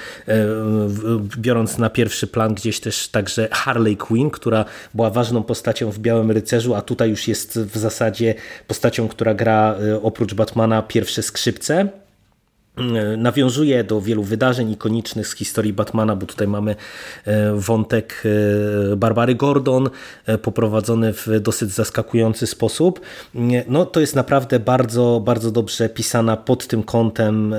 biorąc 1.38 1.78
na 1.78 1.90
pierwszy 1.90 2.28
plan 2.28 2.54
gdzieś 2.54 2.80
też 2.80 3.08
także 3.08 3.48
Harley 3.52 3.98
Quinn, 3.98 4.30
która 4.30 4.66
była 4.94 5.10
ważną 5.10 5.44
postacią 5.44 5.92
w 5.92 6.00
Białym 6.00 6.32
Rycerzu, 6.32 6.76
a 6.76 6.82
tutaj 6.82 7.10
już 7.10 7.28
jest 7.28 7.60
w 7.60 7.78
zasadzie 7.78 8.36
postacią, 8.68 9.08
która 9.08 9.34
gra 9.34 9.76
oprócz 10.02 10.34
Batmana 10.34 10.82
pierwsze 10.82 11.24
skrzypce. 11.24 12.01
Nawiązuje 13.18 13.84
do 13.84 14.02
wielu 14.02 14.24
wydarzeń 14.24 14.72
ikonicznych 14.72 15.28
z 15.28 15.36
historii 15.36 15.74
Batmana, 15.74 16.16
bo 16.16 16.26
tutaj 16.26 16.48
mamy 16.48 16.76
e, 17.26 17.54
wątek 17.56 18.24
e, 18.92 18.96
Barbary 18.96 19.36
Gordon 19.36 19.90
e, 20.26 20.38
poprowadzony 20.38 21.14
w 21.14 21.28
dosyć 21.40 21.70
zaskakujący 21.70 22.48
sposób. 22.48 23.02
No 23.68 23.86
to 23.86 24.00
jest 24.00 24.16
naprawdę 24.16 24.60
bardzo, 24.60 25.22
bardzo 25.26 25.52
dobrze 25.52 25.90
pisana 25.90 26.38
pod 26.38 26.68
tym 26.68 26.84
kątem 26.84 27.56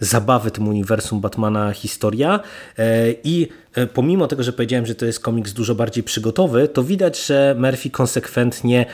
zabawy 0.00 0.50
tym 0.50 0.68
uniwersum 0.68 1.20
Batmana 1.20 1.72
historia 1.72 2.40
i 3.24 3.48
E, 3.71 3.71
pomimo 3.94 4.26
tego, 4.26 4.42
że 4.42 4.52
powiedziałem, 4.52 4.86
że 4.86 4.94
to 4.94 5.06
jest 5.06 5.20
komiks 5.20 5.52
dużo 5.52 5.74
bardziej 5.74 6.04
przygotowy, 6.04 6.68
to 6.68 6.84
widać, 6.84 7.26
że 7.26 7.56
Murphy 7.58 7.90
konsekwentnie 7.90 8.86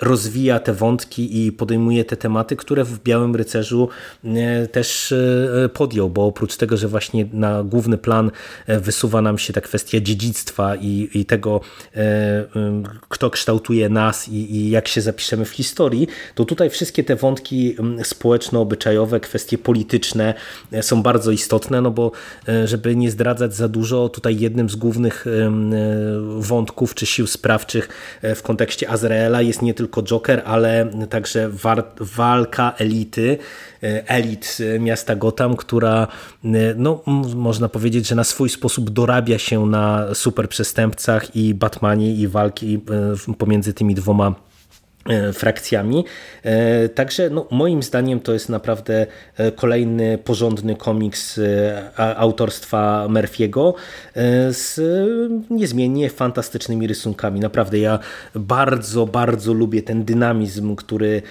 rozwija 0.00 0.60
te 0.60 0.72
wątki 0.72 1.46
i 1.46 1.52
podejmuje 1.52 2.04
te 2.04 2.16
tematy, 2.16 2.56
które 2.56 2.84
w 2.84 3.02
Białym 3.02 3.36
Rycerzu 3.36 3.88
e, 4.24 4.66
też 4.66 5.12
e, 5.12 5.68
podjął, 5.68 6.10
bo 6.10 6.26
oprócz 6.26 6.56
tego, 6.56 6.76
że 6.76 6.88
właśnie 6.88 7.26
na 7.32 7.62
główny 7.62 7.98
plan 7.98 8.30
wysuwa 8.66 9.22
nam 9.22 9.38
się 9.38 9.52
ta 9.52 9.60
kwestia 9.60 10.00
dziedzictwa 10.00 10.76
i, 10.76 11.08
i 11.14 11.24
tego, 11.24 11.60
kto 13.08 13.30
kształtuje 13.30 13.88
nas 13.88 14.28
i, 14.28 14.56
i 14.56 14.70
jak 14.70 14.88
się 14.88 15.00
zapiszemy 15.00 15.44
w 15.44 15.50
historii, 15.50 16.06
to 16.34 16.44
tutaj 16.44 16.70
wszystkie 16.70 17.04
te 17.04 17.16
wątki 17.16 17.76
społeczno-obyczajowe, 18.02 19.20
kwestie 19.20 19.58
polityczne 19.58 20.34
są 20.80 21.02
bardzo 21.02 21.30
istotne, 21.30 21.80
no 21.80 21.90
bo 21.90 22.12
żeby 22.64 22.96
nie 22.96 23.10
zdradzać 23.10 23.54
za 23.54 23.68
dużo, 23.68 24.08
tutaj 24.08 24.25
tutaj 24.26 24.40
jednym 24.40 24.70
z 24.70 24.76
głównych 24.76 25.26
e, 25.26 25.30
wątków 26.40 26.94
czy 26.94 27.06
sił 27.06 27.26
sprawczych 27.26 27.88
e, 28.22 28.34
w 28.34 28.42
kontekście 28.42 28.90
Azraela 28.90 29.42
jest 29.42 29.62
nie 29.62 29.74
tylko 29.74 30.02
Joker, 30.02 30.42
ale 30.44 30.90
także 31.10 31.50
walka 32.00 32.72
elity, 32.78 33.38
e, 33.82 34.08
elit 34.08 34.58
miasta 34.80 35.16
Gotham, 35.16 35.56
która 35.56 36.06
no, 36.76 37.02
można 37.34 37.68
powiedzieć, 37.68 38.06
że 38.08 38.14
na 38.14 38.24
swój 38.24 38.48
sposób 38.48 38.90
dorabia 38.90 39.38
się 39.38 39.66
na 39.66 40.14
super 40.14 40.48
przestępcach 40.48 41.36
i 41.36 41.54
Batmanie 41.54 42.14
i 42.14 42.28
walki 42.28 42.80
pomiędzy 43.38 43.74
tymi 43.74 43.94
dwoma 43.94 44.34
frakcjami. 45.32 46.04
E, 46.42 46.88
także 46.88 47.30
no, 47.30 47.46
moim 47.50 47.82
zdaniem 47.82 48.20
to 48.20 48.32
jest 48.32 48.48
naprawdę 48.48 49.06
e, 49.36 49.52
kolejny 49.52 50.18
porządny 50.18 50.76
komiks 50.76 51.40
autorstwa 51.96 53.06
Murphy'ego 53.08 53.72
z 54.50 54.80
niezmiennie 55.50 56.10
fantastycznymi 56.10 56.86
rysunkami. 56.86 57.40
Naprawdę 57.40 57.78
ja 57.78 57.98
bardzo, 58.34 59.06
bardzo 59.06 59.52
lubię 59.52 59.82
ten 59.82 60.04
dynamizm, 60.04 60.76
który 60.76 61.22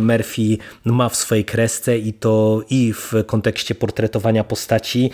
Murphy 0.00 0.58
ma 0.84 1.08
w 1.08 1.16
swojej 1.16 1.44
kresce 1.44 1.98
i 1.98 2.12
to 2.12 2.62
i 2.70 2.92
w 2.92 3.12
kontekście 3.26 3.74
portretowania 3.74 4.44
postaci, 4.44 5.10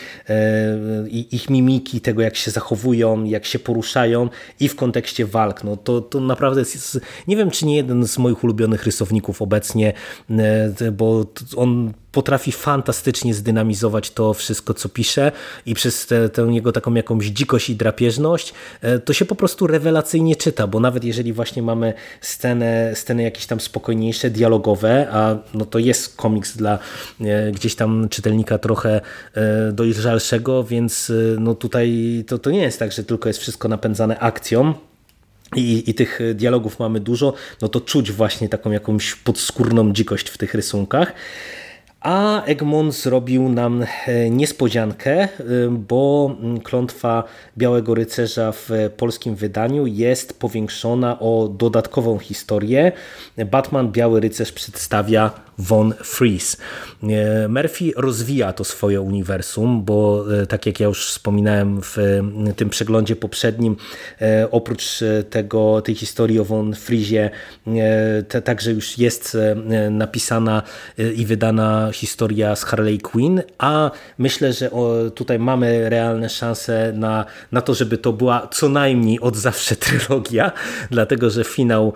i 1.09 1.27
ich 1.37 1.51
mimiki, 1.51 2.01
tego 2.01 2.23
jak 2.23 2.37
się 2.37 2.51
zachowują, 2.51 3.25
jak 3.25 3.44
się 3.44 3.59
poruszają 3.59 4.29
i 4.61 4.68
w 4.68 4.77
kontekście 4.77 5.27
walk. 5.27 5.64
No, 5.64 5.77
to, 5.77 6.01
to 6.01 6.20
naprawdę 6.20 6.61
jest, 6.61 7.01
nie 7.29 7.37
wiem 7.37 7.51
czy 7.51 7.66
nie 7.66 7.77
jeden 7.77 7.99
z 8.06 8.18
moich 8.18 8.44
ulubionych 8.44 8.84
rysowników 8.84 9.42
obecnie, 9.42 9.92
e, 10.30 10.92
bo 10.92 11.26
on 11.56 11.92
potrafi 12.12 12.52
fantastycznie 12.52 13.34
zdynamizować 13.34 14.10
to 14.10 14.34
wszystko, 14.34 14.74
co 14.74 14.88
pisze 14.88 15.32
i 15.66 15.74
przez 15.74 16.06
tę, 16.06 16.28
tę 16.28 16.42
jego 16.42 16.72
taką 16.72 16.94
jakąś 16.94 17.26
dzikość 17.26 17.70
i 17.70 17.76
drapieżność 17.76 18.54
e, 18.80 18.98
to 18.98 19.12
się 19.12 19.24
po 19.24 19.34
prostu 19.34 19.66
rewelacyjnie 19.66 20.36
czyta, 20.36 20.66
bo 20.66 20.80
nawet 20.80 21.04
jeżeli 21.04 21.32
właśnie 21.32 21.62
mamy 21.62 21.94
scenę, 22.20 22.92
sceny 22.94 23.22
jakieś 23.22 23.46
tam 23.46 23.60
spokojniejsze, 23.60 24.30
dialogowe, 24.30 25.08
a 25.12 25.36
no 25.54 25.66
to 25.66 25.78
jest 25.78 26.16
komiks 26.16 26.56
dla 26.56 26.78
e, 27.20 27.52
gdzieś 27.52 27.74
tam 27.74 28.08
czytelnika 28.08 28.58
trochę 28.58 29.00
dojrzalszego, 29.72 30.64
więc 30.64 31.12
no 31.38 31.54
tutaj 31.54 32.24
to, 32.26 32.38
to 32.38 32.50
nie 32.50 32.62
jest 32.62 32.78
tak, 32.78 32.92
że 32.92 33.04
tylko 33.04 33.28
jest 33.28 33.40
wszystko 33.40 33.68
napędzane 33.68 34.18
akcją, 34.18 34.74
i, 35.56 35.90
i 35.90 35.94
tych 35.94 36.20
dialogów 36.34 36.78
mamy 36.78 37.00
dużo, 37.00 37.32
no 37.62 37.68
to 37.68 37.80
czuć 37.80 38.12
właśnie 38.12 38.48
taką 38.48 38.70
jakąś 38.70 39.14
podskórną 39.14 39.92
dzikość 39.92 40.28
w 40.28 40.38
tych 40.38 40.54
rysunkach. 40.54 41.14
A 42.00 42.44
Egmont 42.44 42.94
zrobił 42.94 43.48
nam 43.48 43.84
e, 44.06 44.30
niespodziankę, 44.30 45.22
e, 45.22 45.28
bo 45.70 46.36
klątwa 46.62 47.24
Białego 47.58 47.94
Rycerza 47.94 48.52
w 48.52 48.70
polskim 48.96 49.34
wydaniu 49.34 49.86
jest 49.86 50.38
powiększona 50.40 51.18
o 51.20 51.48
dodatkową 51.58 52.18
historię. 52.18 52.92
Batman 53.50 53.92
Biały 53.92 54.20
Rycerz 54.20 54.52
przedstawia 54.52 55.30
Von 55.61 55.94
Fries. 56.05 56.57
E, 57.03 57.49
Murphy 57.49 57.92
rozwija 57.96 58.53
to 58.53 58.64
swoje 58.64 59.01
uniwersum, 59.01 59.85
bo 59.85 60.25
tak 60.49 60.66
jak 60.66 60.81
ja 60.81 60.87
już 60.87 61.07
wspominałem 61.07 61.81
w 61.83 61.96
tym 62.57 62.70
przeglądzie 62.70 63.16
poprzednim, 63.16 63.77
oprócz 64.51 64.85
tego, 65.31 65.83
tej 65.83 65.94
historii 65.94 66.40
o 66.40 66.44
Von 66.44 66.75
Friesie, 66.75 67.31
także 68.44 68.73
już 68.73 68.99
jest 68.99 69.37
napisana 69.90 70.62
i 71.16 71.27
wydana 71.27 71.90
historia 71.92 72.57
z 72.57 72.64
Harley 72.64 72.99
Quinn, 72.99 73.42
a 73.59 73.90
myślę, 74.18 74.53
że 74.53 74.70
tutaj 75.14 75.38
mamy 75.38 75.90
realne 75.90 76.29
szanse 76.29 76.92
na, 76.92 77.25
na 77.53 77.61
to, 77.61 77.75
żeby 77.75 77.99
to 77.99 78.12
była 78.12 78.49
co 78.53 78.68
najmniej 78.68 79.20
od 79.20 79.37
zawsze 79.37 79.77
trylogia, 79.77 80.53
dlatego 80.90 81.31
że 81.31 81.44
finał 81.44 81.92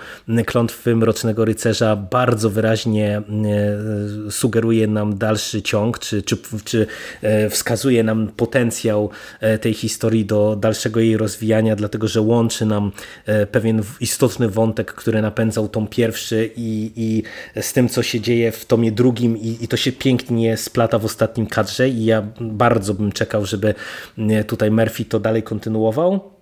Klątwy 0.47 0.97
Mrocznego 0.97 1.45
Rycerza 1.45 1.97
bardzo 1.97 2.51
wyraźnie 2.51 3.23
e, 3.57 4.31
sugeruje 4.31 4.87
nam 4.87 5.19
dalszy 5.19 5.63
ciąg, 5.63 5.99
czy, 5.99 6.23
czy, 6.23 6.37
czy 6.65 6.87
e, 7.23 7.51
wskazuje 7.51 8.03
nam 8.03 8.29
potencjał 8.37 9.11
e, 9.41 9.59
tej 9.59 9.75
historii 9.75 10.25
do 10.25 10.57
dalszego 10.57 11.01
jej 11.01 11.17
rozwijania, 11.17 11.77
dlatego 11.77 12.09
że 12.09 12.21
łączy 12.21 12.67
nam 12.67 12.93
pewien 13.53 13.83
istotny 14.01 14.49
wątek, 14.49 14.93
który 14.93 15.23
napędzał 15.23 15.69
tom 15.69 15.87
pierwszy 15.87 16.51
i, 16.57 16.93
i 16.97 17.23
z 17.63 17.73
tym, 17.73 17.89
co 17.89 18.03
się 18.03 18.21
dzieje 18.21 18.53
w 18.53 18.65
tomie 18.65 18.93
drugim 18.93 19.37
i, 19.37 19.59
i 19.61 19.69
to 19.69 19.77
się 19.77 19.93
pięknie 19.93 20.57
splata 20.57 20.99
w 20.99 21.05
ostatnim 21.05 21.47
kadrze 21.47 21.89
i 21.89 22.05
ja 22.05 22.27
bardzo 22.41 22.95
bym 22.95 23.13
czekał, 23.13 23.47
żeby 23.47 23.75
tutaj 24.47 24.71
Murphy 24.71 25.05
to 25.05 25.21
dalej 25.21 25.43
kontynuował 25.43 26.34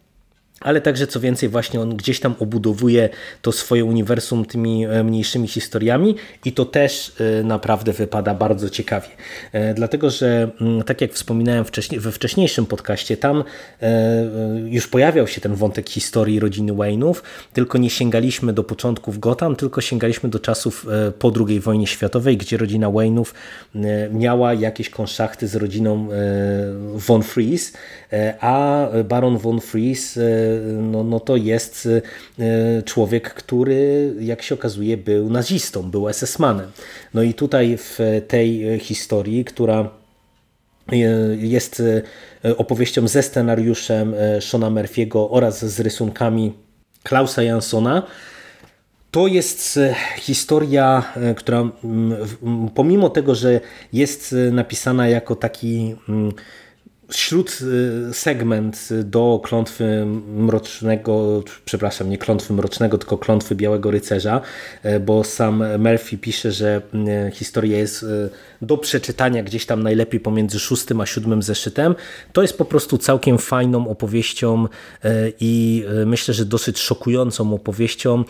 ale 0.64 0.80
także 0.80 1.06
co 1.06 1.20
więcej 1.20 1.48
właśnie 1.48 1.80
on 1.80 1.96
gdzieś 1.96 2.20
tam 2.20 2.34
obudowuje 2.38 3.08
to 3.42 3.52
swoje 3.52 3.84
uniwersum 3.84 4.44
tymi 4.44 4.86
e, 4.86 5.04
mniejszymi 5.04 5.48
historiami 5.48 6.14
i 6.44 6.52
to 6.52 6.64
też 6.64 7.12
e, 7.40 7.42
naprawdę 7.42 7.92
wypada 7.92 8.34
bardzo 8.34 8.70
ciekawie. 8.70 9.08
E, 9.52 9.74
dlatego, 9.74 10.10
że 10.10 10.50
mm, 10.60 10.82
tak 10.82 11.00
jak 11.00 11.12
wspominałem 11.12 11.64
we 11.98 12.12
wcześniejszym 12.12 12.66
podcaście, 12.66 13.16
tam 13.16 13.44
już 14.66 14.88
pojawiał 14.88 15.26
się 15.26 15.40
ten 15.40 15.54
wątek 15.54 15.88
historii 15.88 16.40
rodziny 16.40 16.72
Wayne'ów, 16.72 17.14
tylko 17.52 17.78
nie 17.78 17.90
sięgaliśmy 17.90 18.52
do 18.52 18.64
początków 18.64 19.18
Gotham, 19.18 19.56
tylko 19.56 19.80
sięgaliśmy 19.80 20.28
do 20.28 20.38
czasów 20.38 20.86
po 21.18 21.32
II 21.48 21.60
wojnie 21.60 21.86
światowej, 21.86 22.36
gdzie 22.36 22.56
rodzina 22.56 22.88
Wayne'ów 22.88 23.24
miała 24.10 24.54
jakieś 24.54 24.90
konszachty 24.90 25.48
z 25.48 25.56
rodziną 25.56 26.08
Von 26.94 27.22
Fries, 27.22 27.72
a 28.40 28.88
baron 29.04 29.38
Von 29.38 29.60
Fries 29.60 30.18
no, 30.82 31.04
no 31.04 31.20
to 31.20 31.36
jest 31.36 31.88
e, 32.38 32.82
człowiek, 32.82 33.34
który 33.34 34.14
jak 34.20 34.42
się 34.42 34.54
okazuje 34.54 34.96
był 34.96 35.30
nazistą, 35.30 35.90
był 35.90 36.08
SS-manem. 36.08 36.66
No 37.14 37.22
i 37.22 37.34
tutaj 37.34 37.76
w 37.78 37.98
tej 38.28 38.80
historii, 38.80 39.44
która 39.44 39.90
e, 40.92 40.96
jest 41.36 41.82
e, 42.44 42.56
opowieścią 42.56 43.08
ze 43.08 43.22
scenariuszem 43.22 44.14
Shona 44.40 44.70
Murphy'ego 44.70 45.28
oraz 45.30 45.64
z 45.64 45.80
rysunkami 45.80 46.52
Klausa 47.02 47.42
Jansona, 47.42 48.02
to 49.10 49.26
jest 49.26 49.78
historia, 50.16 51.12
która 51.36 51.68
pomimo 52.74 53.10
tego, 53.10 53.34
że 53.34 53.60
jest 53.92 54.34
napisana 54.52 55.08
jako 55.08 55.36
taki 55.36 55.96
śród 57.14 57.58
y, 58.10 58.14
segment 58.14 58.88
do 59.04 59.40
klątwy 59.44 60.06
mrocznego, 60.36 61.42
przepraszam, 61.64 62.10
nie 62.10 62.18
klątwy 62.18 62.52
mrocznego, 62.52 62.98
tylko 62.98 63.18
klątwy 63.18 63.54
Białego 63.54 63.90
Rycerza, 63.90 64.40
y, 64.84 65.00
bo 65.00 65.24
sam 65.24 65.78
Murphy 65.78 66.18
pisze, 66.18 66.52
że 66.52 66.82
y, 67.28 67.30
historia 67.30 67.78
jest 67.78 68.06
do 68.62 68.78
przeczytania 68.78 69.42
gdzieś 69.42 69.66
tam 69.66 69.82
najlepiej 69.82 70.20
pomiędzy 70.20 70.58
szóstym 70.58 71.00
a 71.00 71.06
siódmym 71.06 71.42
zeszytem. 71.42 71.94
To 72.32 72.42
jest 72.42 72.58
po 72.58 72.64
prostu 72.64 72.98
całkiem 72.98 73.38
fajną 73.38 73.88
opowieścią 73.88 74.66
i 75.40 75.84
myślę, 76.06 76.34
że 76.34 76.44
dosyć 76.44 76.78
szokującą 76.78 77.54
opowieścią 77.54 78.24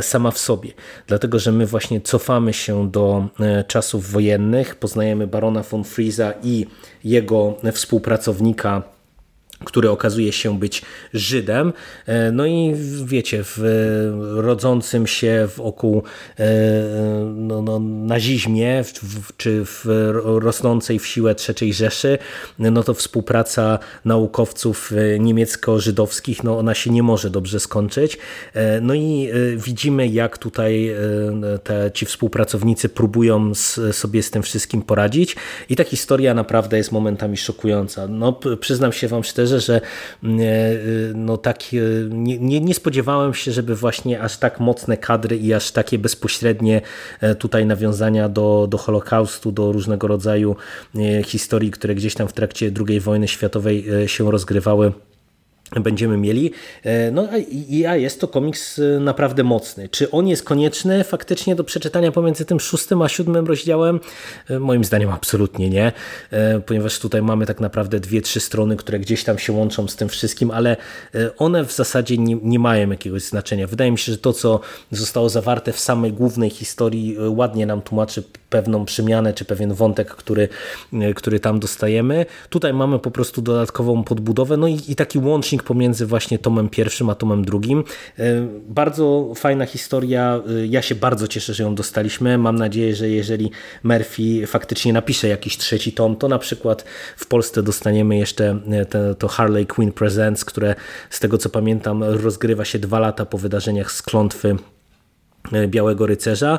sama 0.00 0.30
w 0.30 0.38
sobie. 0.38 0.70
Dlatego, 1.06 1.38
że 1.38 1.52
my 1.52 1.66
właśnie 1.66 2.00
cofamy 2.00 2.52
się 2.52 2.90
do 2.90 3.28
czasów 3.66 4.10
wojennych, 4.10 4.74
poznajemy 4.74 5.26
barona 5.26 5.62
von 5.62 5.84
Friesa 5.84 6.34
i 6.42 6.66
jego 7.04 7.56
współpracownika 8.18 8.82
który 9.64 9.90
okazuje 9.90 10.32
się 10.32 10.58
być 10.58 10.82
Żydem. 11.14 11.72
E, 12.06 12.32
No 12.32 12.46
i 12.46 12.74
wiecie, 13.04 13.44
w 13.44 13.62
rodzącym 14.34 15.06
się 15.06 15.48
wokół 15.56 16.02
e, 16.38 16.44
no, 17.34 17.62
no, 17.62 17.78
nazizmie, 17.80 18.84
w, 18.84 19.36
czy 19.36 19.64
w 19.64 19.84
rosnącej 20.24 20.98
w 20.98 21.06
siłę 21.06 21.34
III 21.60 21.72
Rzeszy, 21.72 22.18
no 22.58 22.82
to 22.82 22.94
współpraca 22.94 23.78
naukowców 24.04 24.92
e, 24.92 25.18
niemiecko-żydowskich, 25.18 26.44
no 26.44 26.58
ona 26.58 26.74
się 26.74 26.90
nie 26.90 27.02
może 27.02 27.30
dobrze 27.30 27.60
skończyć. 27.60 28.18
E, 28.54 28.80
No 28.80 28.94
i 28.94 29.30
e, 29.32 29.56
widzimy, 29.56 30.08
jak 30.08 30.38
tutaj 30.38 30.88
e, 30.88 30.96
te, 31.64 31.90
ci 31.94 32.06
współpracownicy 32.06 32.88
próbują 32.88 33.54
z, 33.54 33.96
sobie 33.96 34.22
z 34.22 34.30
tym 34.30 34.42
wszystkim 34.42 34.82
poradzić 34.82 35.36
i 35.68 35.76
ta 35.76 35.84
historia 35.84 36.34
naprawdę 36.34 36.76
jest 36.76 36.92
momentami 36.92 37.36
szokująca. 37.36 38.08
No, 38.08 38.40
przyznam 38.60 38.92
się 38.92 39.08
wam 39.08 39.24
szczerze, 39.24 39.47
że 39.48 39.80
mm, 40.22 40.40
e, 40.40 40.44
no, 41.14 41.36
tak, 41.36 41.62
e, 41.62 41.76
nie, 42.10 42.38
nie, 42.38 42.60
nie 42.60 42.74
spodziewałem 42.74 43.34
się, 43.34 43.52
żeby 43.52 43.74
właśnie 43.74 44.20
aż 44.20 44.36
tak 44.36 44.60
mocne 44.60 44.96
kadry 44.96 45.36
i 45.36 45.54
aż 45.54 45.70
takie 45.70 45.98
bezpośrednie 45.98 46.80
e, 47.20 47.34
tutaj 47.34 47.66
nawiązania 47.66 48.28
do, 48.28 48.66
do 48.70 48.78
Holokaustu, 48.78 49.52
do 49.52 49.72
różnego 49.72 50.06
rodzaju 50.06 50.56
historii, 51.24 51.70
które 51.70 51.94
gdzieś 51.94 52.14
tam 52.14 52.28
w 52.28 52.32
trakcie 52.32 52.70
II 52.88 53.00
wojny 53.00 53.28
światowej 53.28 53.86
się 54.06 54.30
rozgrywały 54.30 54.92
będziemy 55.76 56.16
mieli. 56.16 56.52
E, 56.84 57.10
No 57.10 57.28
i- 57.50 57.86
a 57.86 57.96
jest 57.96 58.20
to 58.20 58.28
komiks 58.28 58.78
e, 58.78 59.00
naprawdę 59.00 59.44
mocny. 59.44 59.88
Czy 59.88 60.10
on 60.10 60.28
jest 60.28 60.42
konieczny 60.44 61.04
faktycznie 61.04 61.54
do 61.54 61.64
przeczytania 61.64 62.12
pomiędzy 62.12 62.44
tym 62.44 62.60
szóstym 62.60 63.02
a 63.02 63.08
siódmym 63.08 63.46
rozdziałem? 63.46 64.00
E, 64.50 64.58
Moim 64.58 64.84
zdaniem 64.84 65.10
absolutnie 65.10 65.70
nie, 65.70 65.92
ponieważ 66.66 66.98
tutaj 66.98 67.22
mamy 67.22 67.46
tak 67.46 67.60
naprawdę 67.60 68.00
dwie, 68.00 68.22
trzy 68.22 68.40
strony, 68.40 68.76
które 68.76 68.98
gdzieś 68.98 69.24
tam 69.24 69.38
się 69.38 69.52
łączą 69.52 69.88
z 69.88 69.96
tym 69.96 70.08
wszystkim, 70.08 70.50
ale 70.50 70.76
one 71.38 71.64
w 71.64 71.72
zasadzie 71.72 72.18
nie, 72.18 72.34
nie 72.42 72.58
mają 72.58 72.90
jakiegoś 72.90 73.22
znaczenia. 73.22 73.66
Wydaje 73.66 73.90
mi 73.90 73.98
się, 73.98 74.12
że 74.12 74.18
to, 74.18 74.32
co 74.32 74.60
zostało 74.92 75.28
zawarte 75.28 75.72
w 75.72 75.80
samej 75.80 76.12
głównej 76.12 76.50
historii, 76.50 77.16
ładnie 77.28 77.66
nam 77.66 77.82
tłumaczy 77.82 78.22
pewną 78.50 78.84
przemianę, 78.84 79.34
czy 79.34 79.44
pewien 79.44 79.74
wątek, 79.74 80.10
który, 80.10 80.48
który 81.14 81.40
tam 81.40 81.60
dostajemy. 81.60 82.26
Tutaj 82.50 82.72
mamy 82.74 82.98
po 82.98 83.10
prostu 83.10 83.42
dodatkową 83.42 84.04
podbudowę, 84.04 84.56
no 84.56 84.68
i, 84.68 84.78
i 84.88 84.96
taki 84.96 85.18
łącznik 85.18 85.57
pomiędzy 85.62 86.06
właśnie 86.06 86.38
tomem 86.38 86.68
pierwszym 86.68 87.10
a 87.10 87.14
tomem 87.14 87.44
drugim. 87.44 87.84
E, 88.18 88.24
Bardzo 88.68 89.32
fajna 89.36 89.66
historia, 89.66 90.40
e, 90.48 90.66
ja 90.66 90.82
się 90.82 90.94
bardzo 90.94 91.28
cieszę, 91.28 91.54
że 91.54 91.62
ją 91.62 91.74
dostaliśmy. 91.74 92.38
Mam 92.38 92.56
nadzieję, 92.56 92.94
że 92.94 93.08
jeżeli 93.08 93.50
Murphy 93.82 94.46
faktycznie 94.46 94.92
napisze 94.92 95.28
jakiś 95.28 95.56
trzeci 95.56 95.92
tom, 95.92 96.16
to 96.16 96.28
na 96.28 96.38
przykład 96.38 96.84
w 97.16 97.26
Polsce 97.26 97.62
dostaniemy 97.62 98.16
jeszcze 98.16 98.58
e, 98.70 98.86
te, 98.86 99.14
to 99.14 99.28
Harley 99.28 99.66
Quinn 99.66 99.92
Presents, 99.92 100.44
które 100.44 100.74
z 101.10 101.20
tego 101.20 101.38
co 101.38 101.48
pamiętam 101.48 102.02
rozgrywa 102.02 102.64
się 102.64 102.78
dwa 102.78 102.98
lata 102.98 103.26
po 103.26 103.38
wydarzeniach 103.38 103.92
z 103.92 104.02
Klątwy 104.02 104.56
Białego 105.66 106.06
Rycerza. 106.06 106.58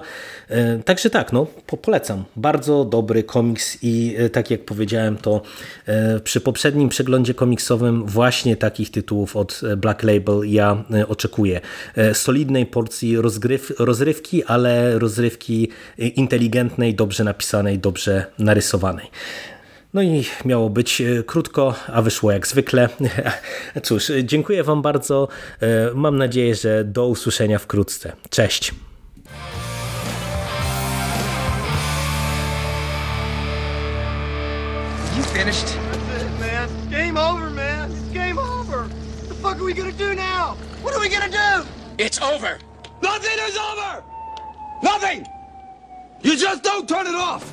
E, 0.50 0.80
Także 0.84 1.10
tak, 1.10 1.34
no 1.34 1.48
po- 1.68 1.78
polecam. 1.78 2.24
Bardzo 2.36 2.86
dobry 2.86 3.24
komiks 3.24 3.78
i 3.82 4.16
e, 4.18 4.30
tak 4.30 4.52
jak 4.52 4.66
powiedziałem, 4.66 5.18
to 5.18 5.42
e, 5.86 6.20
przy 6.20 6.42
poprzednim 6.42 6.90
przeglądzie 6.90 7.34
komiksowym 7.34 8.06
właśnie 8.06 8.56
takich 8.58 8.92
tytułów 8.92 9.36
od 9.36 9.62
e, 9.64 9.78
Black 9.78 10.04
Label 10.04 10.42
ja 10.46 10.84
e, 10.94 11.08
oczekuję. 11.08 11.62
E, 11.96 12.14
Solidnej 12.14 12.66
porcji 12.66 13.18
rozgryw, 13.18 13.74
rozrywki, 13.80 14.44
ale 14.44 15.00
rozrywki 15.00 15.70
e, 16.00 16.08
inteligentnej, 16.08 16.96
dobrze 16.96 17.24
napisanej, 17.24 17.80
dobrze 17.80 18.26
narysowanej. 18.40 19.08
No 19.94 20.02
i 20.02 20.26
miało 20.46 20.70
być 20.70 21.02
e, 21.02 21.24
krótko, 21.24 21.76
a 21.88 22.02
wyszło 22.02 22.32
jak 22.32 22.48
zwykle. 22.48 22.90
Cóż, 23.84 24.12
dziękuję 24.24 24.64
Wam 24.64 24.82
bardzo. 24.82 25.28
E, 25.62 25.68
Mam 25.94 26.18
nadzieję, 26.18 26.56
że 26.56 26.84
do 26.84 27.08
usłyszenia 27.08 27.60
wkrótce. 27.60 28.14
Cześć. 28.30 28.74
You 35.18 35.24
finished? 35.24 35.68
That's 35.92 36.22
it, 36.24 36.40
man. 36.40 36.70
Game 36.92 37.18
over, 37.18 37.50
man. 37.50 37.92
It's 37.92 38.14
game 38.14 38.38
over. 38.38 38.84
What 38.84 39.28
the 39.30 39.36
fuck 39.36 39.58
are 39.60 39.64
we 39.64 39.74
gonna 39.74 39.92
do 39.92 40.14
now? 40.14 40.56
What 40.84 40.94
are 40.96 41.00
we 41.02 41.10
gonna 41.10 41.30
do? 41.30 41.66
It's 41.98 42.22
over. 42.22 42.58
Nothing 43.02 43.38
is 43.48 43.58
over! 43.58 44.04
Nothing! 44.84 45.26
You 46.22 46.36
just 46.36 46.64
don't 46.64 46.88
turn 46.88 47.08
it 47.08 47.16
off! 47.16 47.44